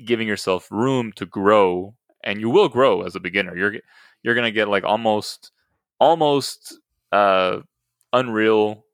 [0.04, 1.94] giving yourself room to grow,
[2.24, 3.56] and you will grow as a beginner.
[3.56, 3.76] You're
[4.22, 5.52] you're gonna get like almost
[6.00, 6.78] almost
[7.12, 7.58] uh,
[8.12, 8.84] unreal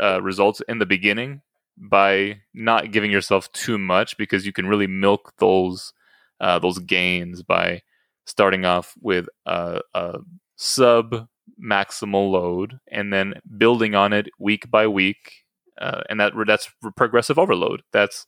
[0.00, 1.42] uh, results in the beginning
[1.76, 5.92] by not giving yourself too much because you can really milk those
[6.40, 7.82] uh, those gains by
[8.26, 10.18] starting off with a, a
[10.56, 11.28] sub
[11.62, 15.46] maximal load and then building on it week by week
[15.78, 17.82] uh, and that that's progressive overload.
[17.92, 18.26] That's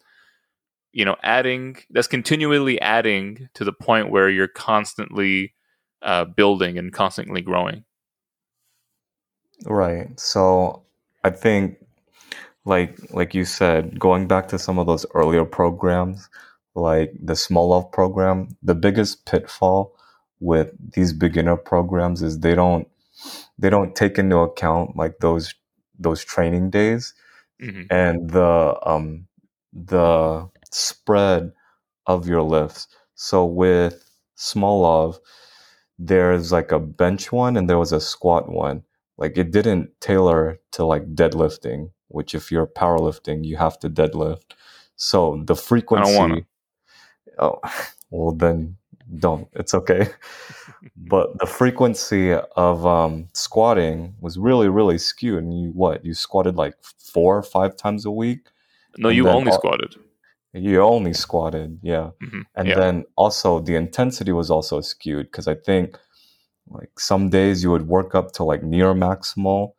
[0.92, 5.54] you know adding that's continually adding to the point where you're constantly
[6.02, 7.84] uh, building and constantly growing
[9.66, 10.18] Right.
[10.18, 10.82] So
[11.24, 11.78] I think
[12.64, 16.28] like like you said, going back to some of those earlier programs,
[16.74, 19.96] like the Smolov program, the biggest pitfall
[20.40, 22.88] with these beginner programs is they don't
[23.58, 25.54] they don't take into account like those
[25.98, 27.14] those training days
[27.60, 29.26] hmm and the um
[29.72, 31.52] the spread
[32.06, 32.88] of your lifts.
[33.14, 35.18] So with Smolov,
[35.98, 38.82] there's like a bench one and there was a squat one.
[39.18, 44.54] Like it didn't tailor to like deadlifting, which if you're powerlifting, you have to deadlift.
[44.96, 46.14] So the frequency.
[46.14, 46.40] I wanna.
[47.38, 47.60] Oh,
[48.10, 48.76] well then
[49.18, 49.48] don't.
[49.54, 50.08] It's okay.
[50.96, 55.44] but the frequency of um, squatting was really really skewed.
[55.44, 56.04] And you what?
[56.04, 58.48] You squatted like four or five times a week.
[58.98, 59.96] no you only all- squatted
[60.54, 62.10] You only squatted, yeah.
[62.20, 62.74] hmm And yeah.
[62.76, 65.98] then also the intensity was also skewed because I think
[66.70, 69.72] like some days you would work up to like near maximal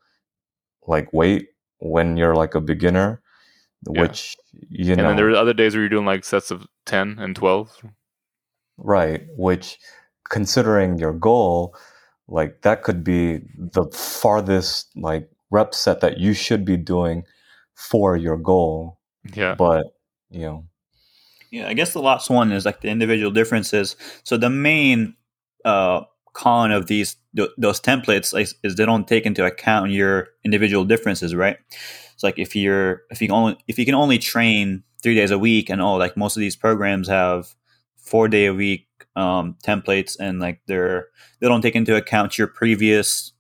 [0.88, 3.22] like weight when you're like a beginner,
[3.90, 4.02] Yeah.
[4.02, 4.36] which
[4.70, 7.20] you and know then there were other days where you're doing like sets of 10
[7.20, 7.84] and 12
[8.78, 9.78] right, which
[10.30, 11.76] considering your goal,
[12.28, 17.24] like that could be the farthest like rep set that you should be doing
[17.76, 19.00] for your goal.
[19.36, 19.86] yeah But
[20.30, 20.66] you know,
[21.52, 23.96] Yeah, I guess the last one is like the individual differences.
[24.24, 25.16] So the main
[25.66, 26.02] uh,
[26.40, 30.86] con of these th- those templates is, is they don't take into account your individual
[30.86, 31.58] differences, right?
[32.14, 35.32] It's like if you're if you can only if you can only train three days
[35.32, 37.54] a week, and oh, like most of these programs have
[37.98, 41.08] four day a week um, templates, and like they're
[41.42, 43.34] they don't take into account your previous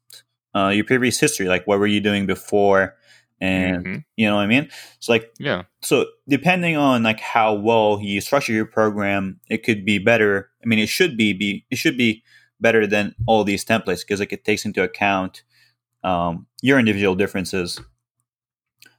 [0.55, 2.95] uh, your previous history, like what were you doing before,
[3.39, 4.03] and Mhm.
[4.17, 4.69] you know what I mean.
[4.99, 9.85] So like yeah so depending on like how well you structure your program it could
[9.85, 12.21] be better i mean it should be, be it should be
[12.61, 15.43] better than all these templates because like it takes into account
[16.03, 17.79] um, your individual differences.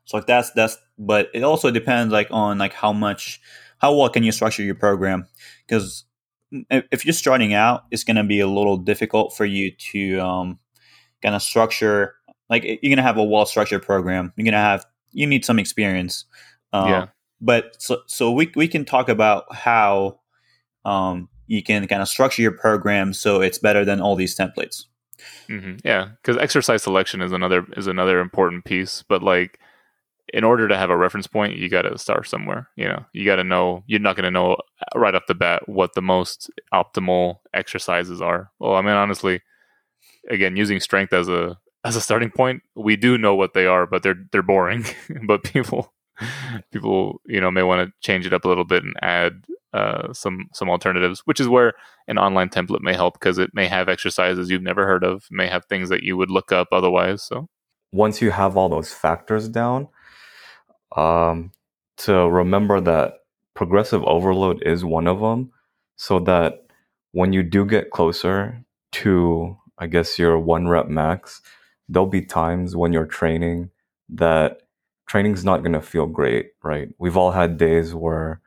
[0.05, 3.41] So like that's that's but it also depends like on like how much
[3.79, 5.27] how well can you structure your program?
[5.67, 6.05] Because
[6.51, 10.59] if you're starting out it's going to be a little difficult for you to um,
[11.23, 12.15] kind of structure
[12.49, 14.33] like you're going to have a well structured program.
[14.37, 16.25] You're going to have you need some experience.
[16.73, 17.07] Um, Yeah.
[17.41, 20.21] but so so we we can talk about how
[20.85, 24.85] um, you can kind of structure your program so it's better than all these templates.
[25.49, 29.03] hmm Yeah, because exercise selection is another is another important piece.
[29.09, 29.59] But like,
[30.33, 32.69] in order to have a reference point, you got to start somewhere.
[32.77, 33.83] You know, you got to know.
[33.89, 34.59] You're not going to know
[34.95, 38.53] right off the bat what the most optimal exercises are.
[38.61, 39.43] Well, I mean, honestly,
[40.31, 43.87] again, using strength as a as a starting point, we do know what they are,
[43.89, 44.85] but they're they're boring.
[45.27, 45.93] but people
[46.73, 50.13] people you know may want to change it up a little bit and add uh,
[50.13, 51.75] some some alternatives, which is where
[52.09, 55.47] an online template may help because it may have exercises you've never heard of, may
[55.47, 57.23] have things that you would look up otherwise.
[57.23, 57.49] So
[57.93, 59.89] once you have all those factors down,
[60.97, 61.53] um,
[61.99, 63.15] to remember that
[63.55, 65.53] progressive overload is one of them,
[65.97, 66.67] so that
[67.13, 71.43] when you do get closer to, I guess, your one rep max,
[71.89, 73.71] there'll be times when you're training
[74.09, 74.63] that
[75.11, 76.89] training's not going to feel great, right?
[76.99, 78.41] We've all had days where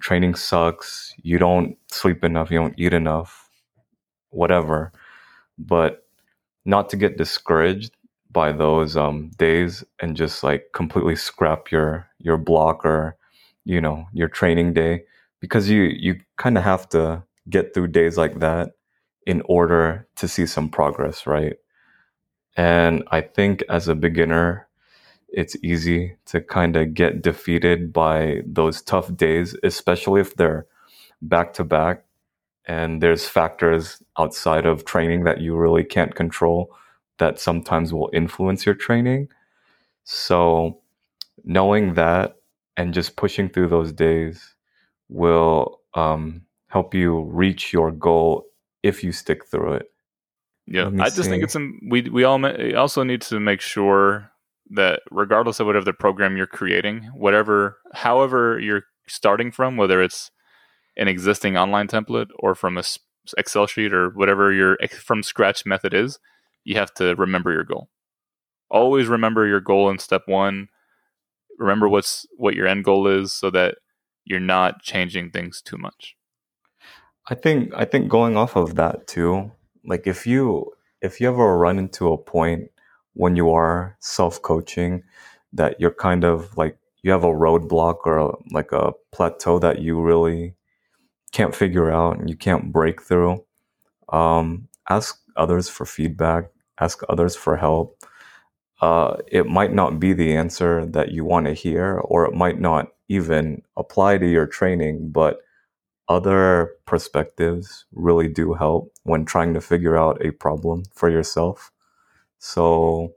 [0.00, 3.48] training sucks, you don't sleep enough, you don't eat enough,
[4.30, 4.90] whatever.
[5.56, 6.04] But
[6.64, 7.92] not to get discouraged
[8.32, 13.16] by those um, days and just like completely scrap your your block or
[13.64, 15.04] you know your training day
[15.38, 18.72] because you you kind of have to get through days like that
[19.28, 21.56] in order to see some progress right
[22.56, 24.66] and i think as a beginner
[25.36, 30.66] it's easy to kind of get defeated by those tough days, especially if they're
[31.22, 32.04] back to back
[32.66, 36.74] and there's factors outside of training that you really can't control
[37.18, 39.28] that sometimes will influence your training.
[40.04, 40.80] So,
[41.44, 42.36] knowing that
[42.76, 44.54] and just pushing through those days
[45.08, 48.46] will um, help you reach your goal
[48.82, 49.90] if you stick through it.
[50.66, 51.28] Yeah, I just see.
[51.28, 51.56] think it's
[51.88, 52.44] we we all
[52.76, 54.30] also need to make sure
[54.70, 60.30] that regardless of whatever the program you're creating, whatever however you're starting from, whether it's
[60.96, 62.82] an existing online template or from a
[63.38, 66.18] Excel sheet or whatever your from scratch method is,
[66.64, 67.88] you have to remember your goal.
[68.70, 70.68] Always remember your goal in step 1.
[71.58, 73.76] Remember what's what your end goal is so that
[74.24, 76.16] you're not changing things too much.
[77.28, 79.52] I think I think going off of that too,
[79.84, 82.70] like if you if you ever run into a point
[83.14, 85.02] when you are self-coaching
[85.52, 89.80] that you're kind of like you have a roadblock or a, like a plateau that
[89.80, 90.54] you really
[91.32, 93.44] can't figure out and you can't break through
[94.10, 96.44] um, ask others for feedback
[96.80, 97.98] ask others for help
[98.80, 102.60] uh, it might not be the answer that you want to hear or it might
[102.60, 105.38] not even apply to your training but
[106.08, 111.70] other perspectives really do help when trying to figure out a problem for yourself.
[112.44, 113.14] So,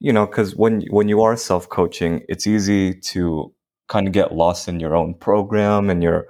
[0.00, 3.52] you know, because when when you are self coaching, it's easy to
[3.88, 6.26] kind of get lost in your own program and your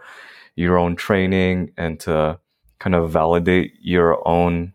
[0.57, 2.41] your own training, and to
[2.81, 4.73] kind of validate your own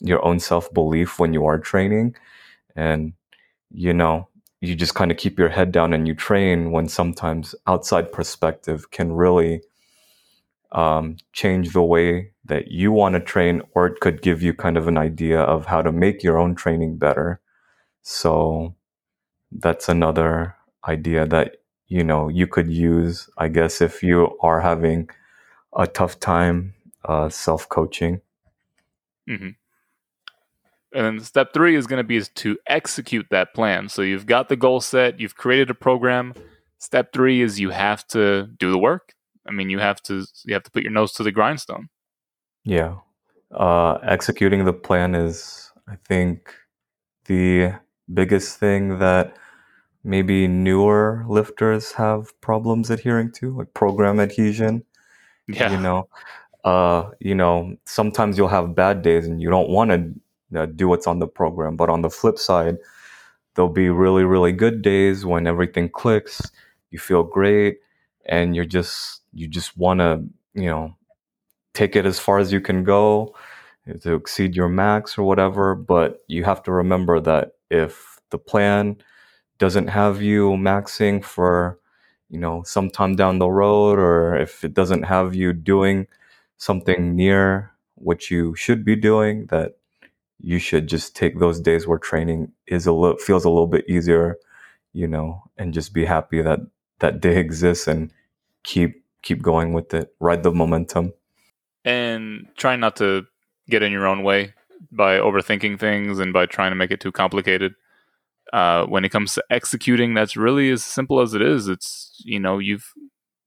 [0.00, 2.14] your own self belief when you are training,
[2.76, 3.14] and
[3.70, 4.28] you know
[4.60, 8.90] you just kind of keep your head down and you train when sometimes outside perspective
[8.90, 9.62] can really
[10.72, 14.76] um, change the way that you want to train, or it could give you kind
[14.76, 17.40] of an idea of how to make your own training better.
[18.02, 18.74] So
[19.50, 20.56] that's another
[20.88, 21.56] idea that
[21.86, 25.08] you know you could use, I guess, if you are having
[25.76, 28.20] a tough time uh, self coaching.
[29.28, 29.50] Mm-hmm.
[30.94, 33.88] And then step three is going to be to execute that plan.
[33.88, 36.34] So you've got the goal set, you've created a program.
[36.78, 39.14] Step three is you have to do the work,
[39.46, 41.88] I mean, you have to you have to put your nose to the grindstone.
[42.64, 42.96] Yeah,
[43.50, 46.54] uh, executing the plan is, I think,
[47.26, 47.72] the
[48.12, 49.36] biggest thing that
[50.04, 54.84] maybe newer lifters have problems adhering to, like program adhesion.
[55.48, 56.08] Yeah, you know,
[56.64, 60.86] uh, you know, sometimes you'll have bad days and you don't want to uh, do
[60.86, 62.76] what's on the program, but on the flip side,
[63.54, 66.40] there'll be really really good days when everything clicks.
[66.90, 67.78] You feel great,
[68.26, 70.22] and you're just you just want to,
[70.54, 70.96] you know,
[71.74, 73.34] take it as far as you can go
[74.02, 75.74] to exceed your max or whatever.
[75.74, 78.96] But you have to remember that if the plan
[79.58, 81.78] doesn't have you maxing for,
[82.28, 86.06] you know, sometime down the road, or if it doesn't have you doing
[86.56, 89.76] something near what you should be doing, that
[90.40, 93.88] you should just take those days where training is a little feels a little bit
[93.88, 94.36] easier,
[94.92, 96.60] you know, and just be happy that
[96.98, 98.10] that day exists and
[98.64, 101.12] keep keep going with it, ride the momentum.
[101.84, 103.24] And try not to
[103.68, 104.54] get in your own way
[104.90, 107.74] by overthinking things and by trying to make it too complicated.
[108.52, 111.68] Uh, when it comes to executing, that's really as simple as it is.
[111.68, 112.92] It's you know you've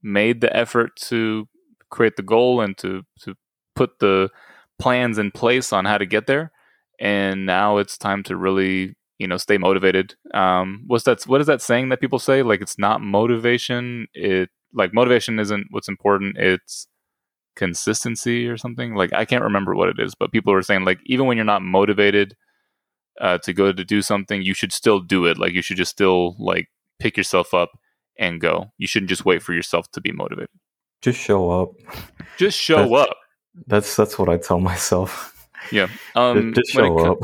[0.01, 1.47] made the effort to
[1.89, 3.35] create the goal and to to
[3.75, 4.29] put the
[4.79, 6.51] plans in place on how to get there,
[6.99, 10.15] and now it's time to really you know stay motivated.
[10.33, 11.23] Um, what's that?
[11.23, 12.41] What is that saying that people say?
[12.41, 16.87] Like it's not motivation; it like motivation isn't what's important it's
[17.55, 18.95] consistency or something.
[18.95, 21.45] Like i can't remember what it is but people are saying like even when you're
[21.45, 22.35] not motivated
[23.21, 25.37] uh, to go to do something you should still do it.
[25.37, 26.69] Like you should just still like
[26.99, 27.71] pick yourself up
[28.17, 28.71] and go.
[28.77, 30.49] You shouldn't just wait for yourself to be motivated.
[31.01, 31.71] Just show up.
[32.37, 33.17] Just show that's, up.
[33.67, 35.47] that's that's what i tell myself.
[35.71, 35.87] Yeah.
[36.15, 37.17] Um just, just show when up.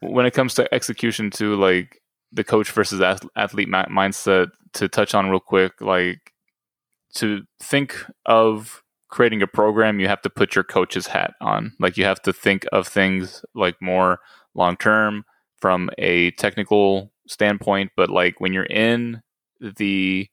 [0.00, 2.00] when it comes to execution to like
[2.32, 3.00] the coach versus
[3.36, 6.32] athlete mindset to touch on real quick like
[7.14, 11.72] to think of creating a program, you have to put your coach's hat on.
[11.78, 14.18] Like you have to think of things like more
[14.54, 15.24] long term
[15.60, 19.22] from a technical standpoint, but like when you're in
[19.60, 20.28] the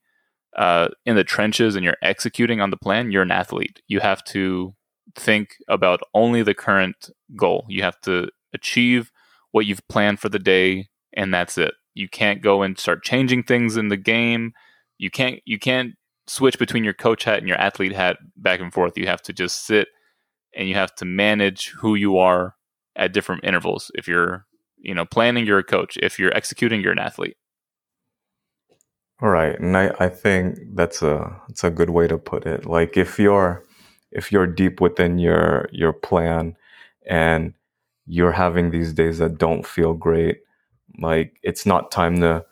[0.57, 3.81] uh, in the trenches and you're executing on the plan, you're an athlete.
[3.87, 4.75] You have to
[5.15, 7.65] think about only the current goal.
[7.69, 9.11] You have to achieve
[9.51, 11.73] what you've planned for the day, and that's it.
[11.93, 14.53] You can't go and start changing things in the game.
[14.97, 15.93] You can't you can't
[16.27, 18.97] switch between your coach hat and your athlete hat back and forth.
[18.97, 19.87] You have to just sit
[20.55, 22.55] and you have to manage who you are
[22.95, 23.91] at different intervals.
[23.95, 24.45] If you're,
[24.77, 25.97] you know, planning, you're a coach.
[26.01, 27.37] If you're executing, you're an athlete.
[29.21, 29.59] All right.
[29.59, 32.65] and I, I think that's a that's a good way to put it.
[32.65, 33.63] Like if you're
[34.11, 36.55] if you're deep within your your plan
[37.07, 37.53] and
[38.07, 40.39] you're having these days that don't feel great,
[40.99, 42.43] like it's not time to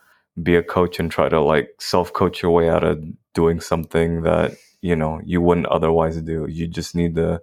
[0.44, 3.04] be a coach and try to like self coach your way out of
[3.34, 6.48] doing something that you know you wouldn't otherwise do.
[6.50, 7.42] You just need to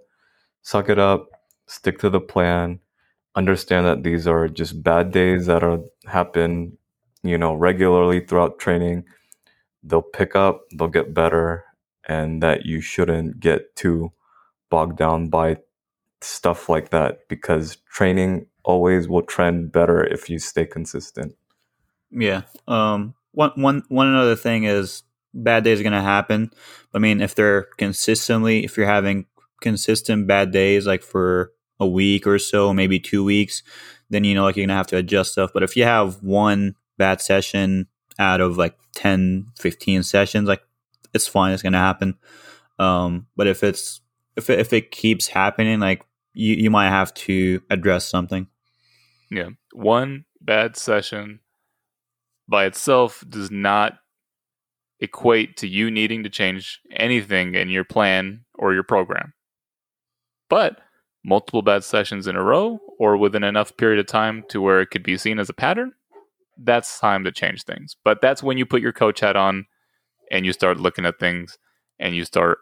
[0.63, 1.29] suck it up,
[1.67, 2.79] stick to the plan,
[3.35, 6.77] understand that these are just bad days that are happen,
[7.23, 9.05] you know, regularly throughout training
[9.83, 11.63] they'll pick up, they'll get better,
[12.07, 14.11] and that you shouldn't get too
[14.69, 15.57] bogged down by
[16.21, 21.35] stuff like that because training always will trend better if you stay consistent.
[22.11, 22.43] Yeah.
[22.67, 26.51] Um one one one another thing is bad days are going to happen.
[26.93, 29.25] I mean, if they're consistently if you're having
[29.61, 33.63] consistent bad days like for a week or so, maybe 2 weeks,
[34.09, 35.51] then you know like you're going to have to adjust stuff.
[35.53, 37.87] But if you have one bad session
[38.19, 40.63] out of like 10 15 sessions like
[41.13, 42.15] it's fine it's gonna happen
[42.79, 44.01] um, but if it's
[44.35, 48.47] if it, if it keeps happening like you, you might have to address something
[49.29, 51.39] yeah one bad session
[52.47, 53.99] by itself does not
[54.99, 59.33] equate to you needing to change anything in your plan or your program
[60.49, 60.79] but
[61.23, 64.87] multiple bad sessions in a row or within enough period of time to where it
[64.87, 65.91] could be seen as a pattern
[66.57, 67.95] that's time to change things.
[68.03, 69.65] But that's when you put your coach hat on
[70.31, 71.57] and you start looking at things
[71.99, 72.59] and you start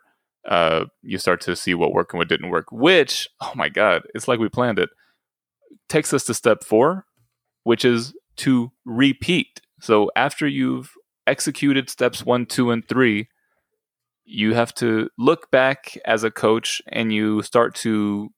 [0.48, 2.72] uh, you start to see what worked and what didn't work.
[2.72, 4.90] Which, oh my god, it's like we planned it.
[5.90, 7.06] Takes us to step four,
[7.64, 9.62] which is to repeat.
[9.82, 10.94] So after you've
[11.28, 13.28] executed steps one, two, and three,
[14.26, 18.30] you have to look back as a coach and you start to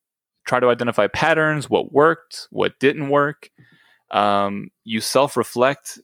[0.46, 3.50] try to identify patterns, what worked, what didn't work,
[4.12, 6.00] um, you self reflect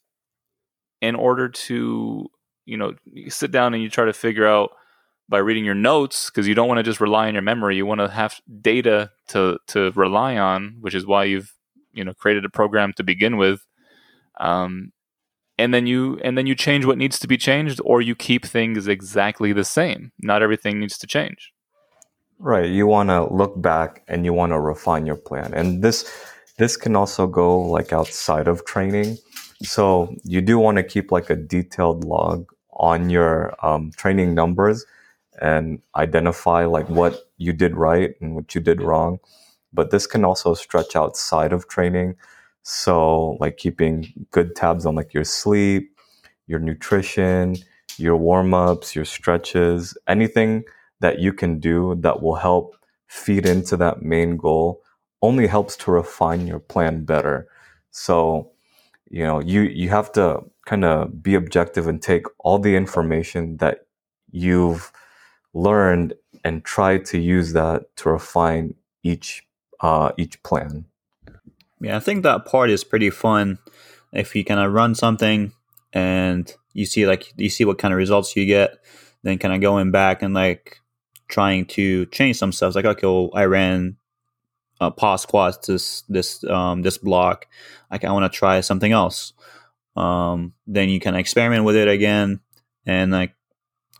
[1.02, 2.28] in order to
[2.66, 4.72] you know you sit down and you try to figure out
[5.30, 7.76] by reading your notes because you don't want to just rely on your memory.
[7.76, 11.54] You want to have data to to rely on which is why you've
[11.94, 13.66] you know created a program to begin with.
[14.40, 14.92] Um,
[15.58, 18.46] and then you and then you change what needs to be changed or you keep
[18.46, 21.52] things exactly the same not everything needs to change
[22.40, 26.06] right you want to look back and you want to refine your plan and this
[26.58, 29.18] this can also go like outside of training.
[29.64, 34.86] So you do want to keep like a detailed log on your um, training numbers
[35.42, 39.20] and identify like what you did right and what you did wrong.
[39.72, 42.16] But this can also stretch outside of training.
[42.64, 45.98] So like keeping good tabs on like your sleep,
[46.48, 47.56] your nutrition,
[47.98, 50.64] your warm ups, your stretches, anything
[51.00, 52.76] that you can do that will help
[53.08, 54.82] feed into that main goal
[55.22, 57.48] only helps to refine your plan better.
[57.92, 58.52] So,
[59.10, 63.58] you know, you you have to kind of be objective and take all the information
[63.58, 63.86] that
[64.32, 64.92] you've
[65.54, 69.48] learned and try to use that to refine each
[69.82, 70.86] uh, each plan.
[71.84, 73.60] Yeah, I think that part is pretty fun.
[74.14, 75.52] If you kind of run something
[75.92, 78.78] and you see like you see what kind of results you get,
[79.24, 80.80] then kind of going back and like
[81.28, 82.68] trying to change some stuff.
[82.68, 83.98] It's like okay, well, I ran
[84.80, 87.48] uh, pause squats this this um, this block.
[87.92, 89.34] Like I want to try something else.
[89.96, 92.40] Um, then you can experiment with it again
[92.86, 93.36] and like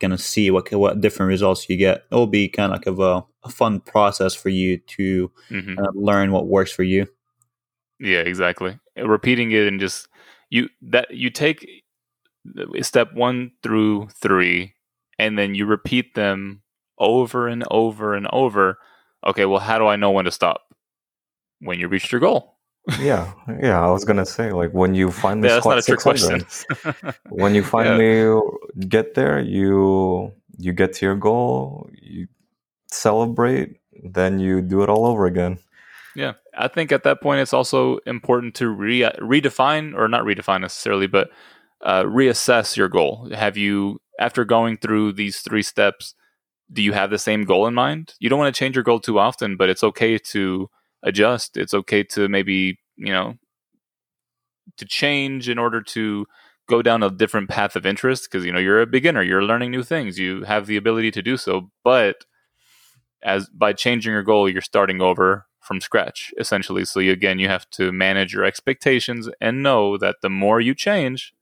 [0.00, 2.04] kind of see what what different results you get.
[2.10, 5.78] It'll be kind of like of a, a fun process for you to mm-hmm.
[5.78, 7.06] uh, learn what works for you.
[8.00, 8.78] Yeah, exactly.
[8.96, 10.08] Repeating it and just
[10.50, 11.66] you that you take
[12.82, 14.74] step one through three,
[15.18, 16.62] and then you repeat them
[16.98, 18.78] over and over and over.
[19.26, 20.64] Okay, well, how do I know when to stop?
[21.64, 22.58] when you reached your goal.
[23.00, 23.32] yeah,
[23.62, 23.80] yeah.
[23.80, 26.44] I was gonna say like when you finally yeah, squat six hundred,
[27.30, 28.86] when you finally yeah.
[28.86, 32.28] get there, you you get to your goal, you
[32.90, 35.58] celebrate, then you do it all over again.
[36.14, 40.60] Yeah, I think at that point it's also important to re- redefine or not redefine
[40.60, 41.30] necessarily, but
[41.82, 43.28] uh, reassess your goal.
[43.32, 46.14] Have you, after going through these three steps,
[46.72, 48.14] do you have the same goal in mind?
[48.20, 50.70] You don't want to change your goal too often, but it's okay to
[51.02, 51.56] adjust.
[51.56, 53.34] It's okay to maybe, you know,
[54.76, 56.26] to change in order to
[56.68, 59.70] go down a different path of interest because you know you're a beginner, you're learning
[59.70, 62.24] new things, you have the ability to do so, but
[63.22, 66.84] as by changing your goal, you're starting over from scratch essentially.
[66.84, 70.74] So you, again, you have to manage your expectations and know that the more you
[70.74, 71.34] change,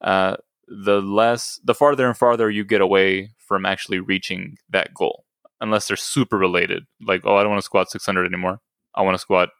[0.00, 0.36] uh,
[0.66, 5.24] the less, the farther and farther you get away from actually reaching that goal,
[5.60, 6.84] unless they're super related.
[7.00, 8.60] Like, oh, I don't want to squat 600 anymore.
[8.94, 9.50] I want to squat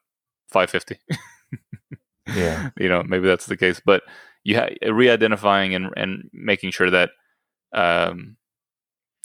[0.50, 0.98] 550.
[2.36, 2.70] yeah.
[2.78, 3.80] You know, maybe that's the case.
[3.84, 4.02] But
[4.44, 7.10] you ha- re-identifying and and making sure that
[7.72, 8.36] um,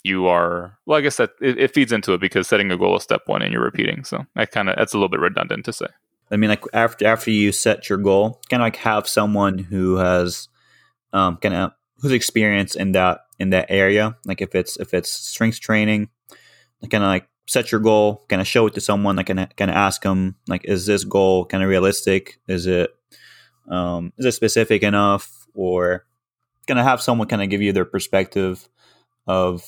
[0.08, 0.98] you are well.
[0.98, 3.42] I guess that it, it feeds into it because setting a goal is step one,
[3.42, 4.04] and you're repeating.
[4.04, 5.86] So that kind of that's a little bit redundant to say.
[6.30, 9.96] I mean, like after after you set your goal, kind of like have someone who
[9.96, 10.48] has
[11.12, 14.16] um, kind of who's experienced in that in that area.
[14.24, 16.08] Like if it's if it's strength training,
[16.90, 19.70] kind of like set your goal, kind of show it to someone, like kind of
[19.70, 22.40] ask them like, is this goal kind of realistic?
[22.46, 22.90] Is it
[23.68, 26.04] um, is it specific enough, or
[26.66, 28.68] kind of have someone kind of give you their perspective
[29.26, 29.64] of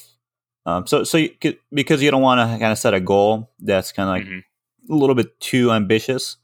[0.67, 3.51] um, so so you could, because you don't want to kind of set a goal
[3.59, 4.93] that's kind of like mm-hmm.
[4.93, 6.37] a little bit too ambitious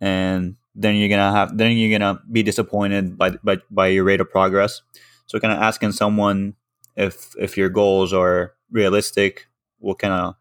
[0.00, 4.20] and then you're gonna have then you're gonna be disappointed by by, by your rate
[4.20, 4.82] of progress.
[5.26, 6.54] So kind of asking someone
[6.96, 9.46] if if your goals are realistic
[9.80, 10.34] will kind of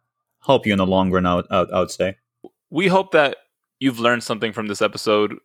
[0.45, 1.25] help you in the long run.
[1.25, 2.17] I would, I would say.
[2.69, 3.37] We hope that
[3.79, 5.35] you've learned something from this episode.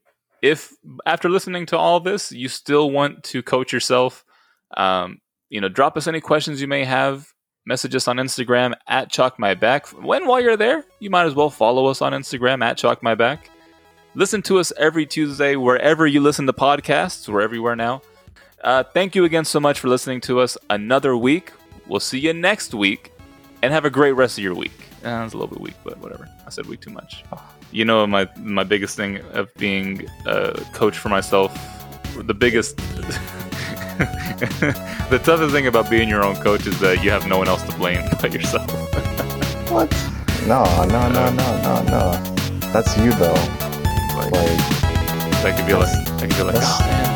[0.42, 0.72] If
[1.06, 4.24] after listening to all this, you still want to coach yourself,
[4.76, 7.31] um, you know, drop us any questions you may have.
[7.64, 9.86] Message us on Instagram at Chalk My Back.
[9.88, 13.14] When while you're there, you might as well follow us on Instagram at Chalk My
[13.14, 13.50] Back.
[14.16, 17.28] Listen to us every Tuesday wherever you listen to podcasts.
[17.28, 18.02] We're everywhere now.
[18.64, 21.52] Uh, thank you again so much for listening to us another week.
[21.86, 23.12] We'll see you next week,
[23.62, 24.72] and have a great rest of your week.
[25.04, 26.28] Uh, it's a little bit weak, but whatever.
[26.44, 27.24] I said week too much.
[27.70, 31.56] You know my my biggest thing of being a coach for myself.
[32.16, 32.76] The biggest,
[35.10, 37.62] the toughest thing about being your own coach is that you have no one else
[37.62, 38.70] to blame but yourself.
[39.70, 39.90] what?
[40.46, 42.12] No, no, no, no, no, no.
[42.72, 43.32] That's you though.
[44.16, 44.32] Like,
[45.42, 47.11] that could be like, that could be like, oh,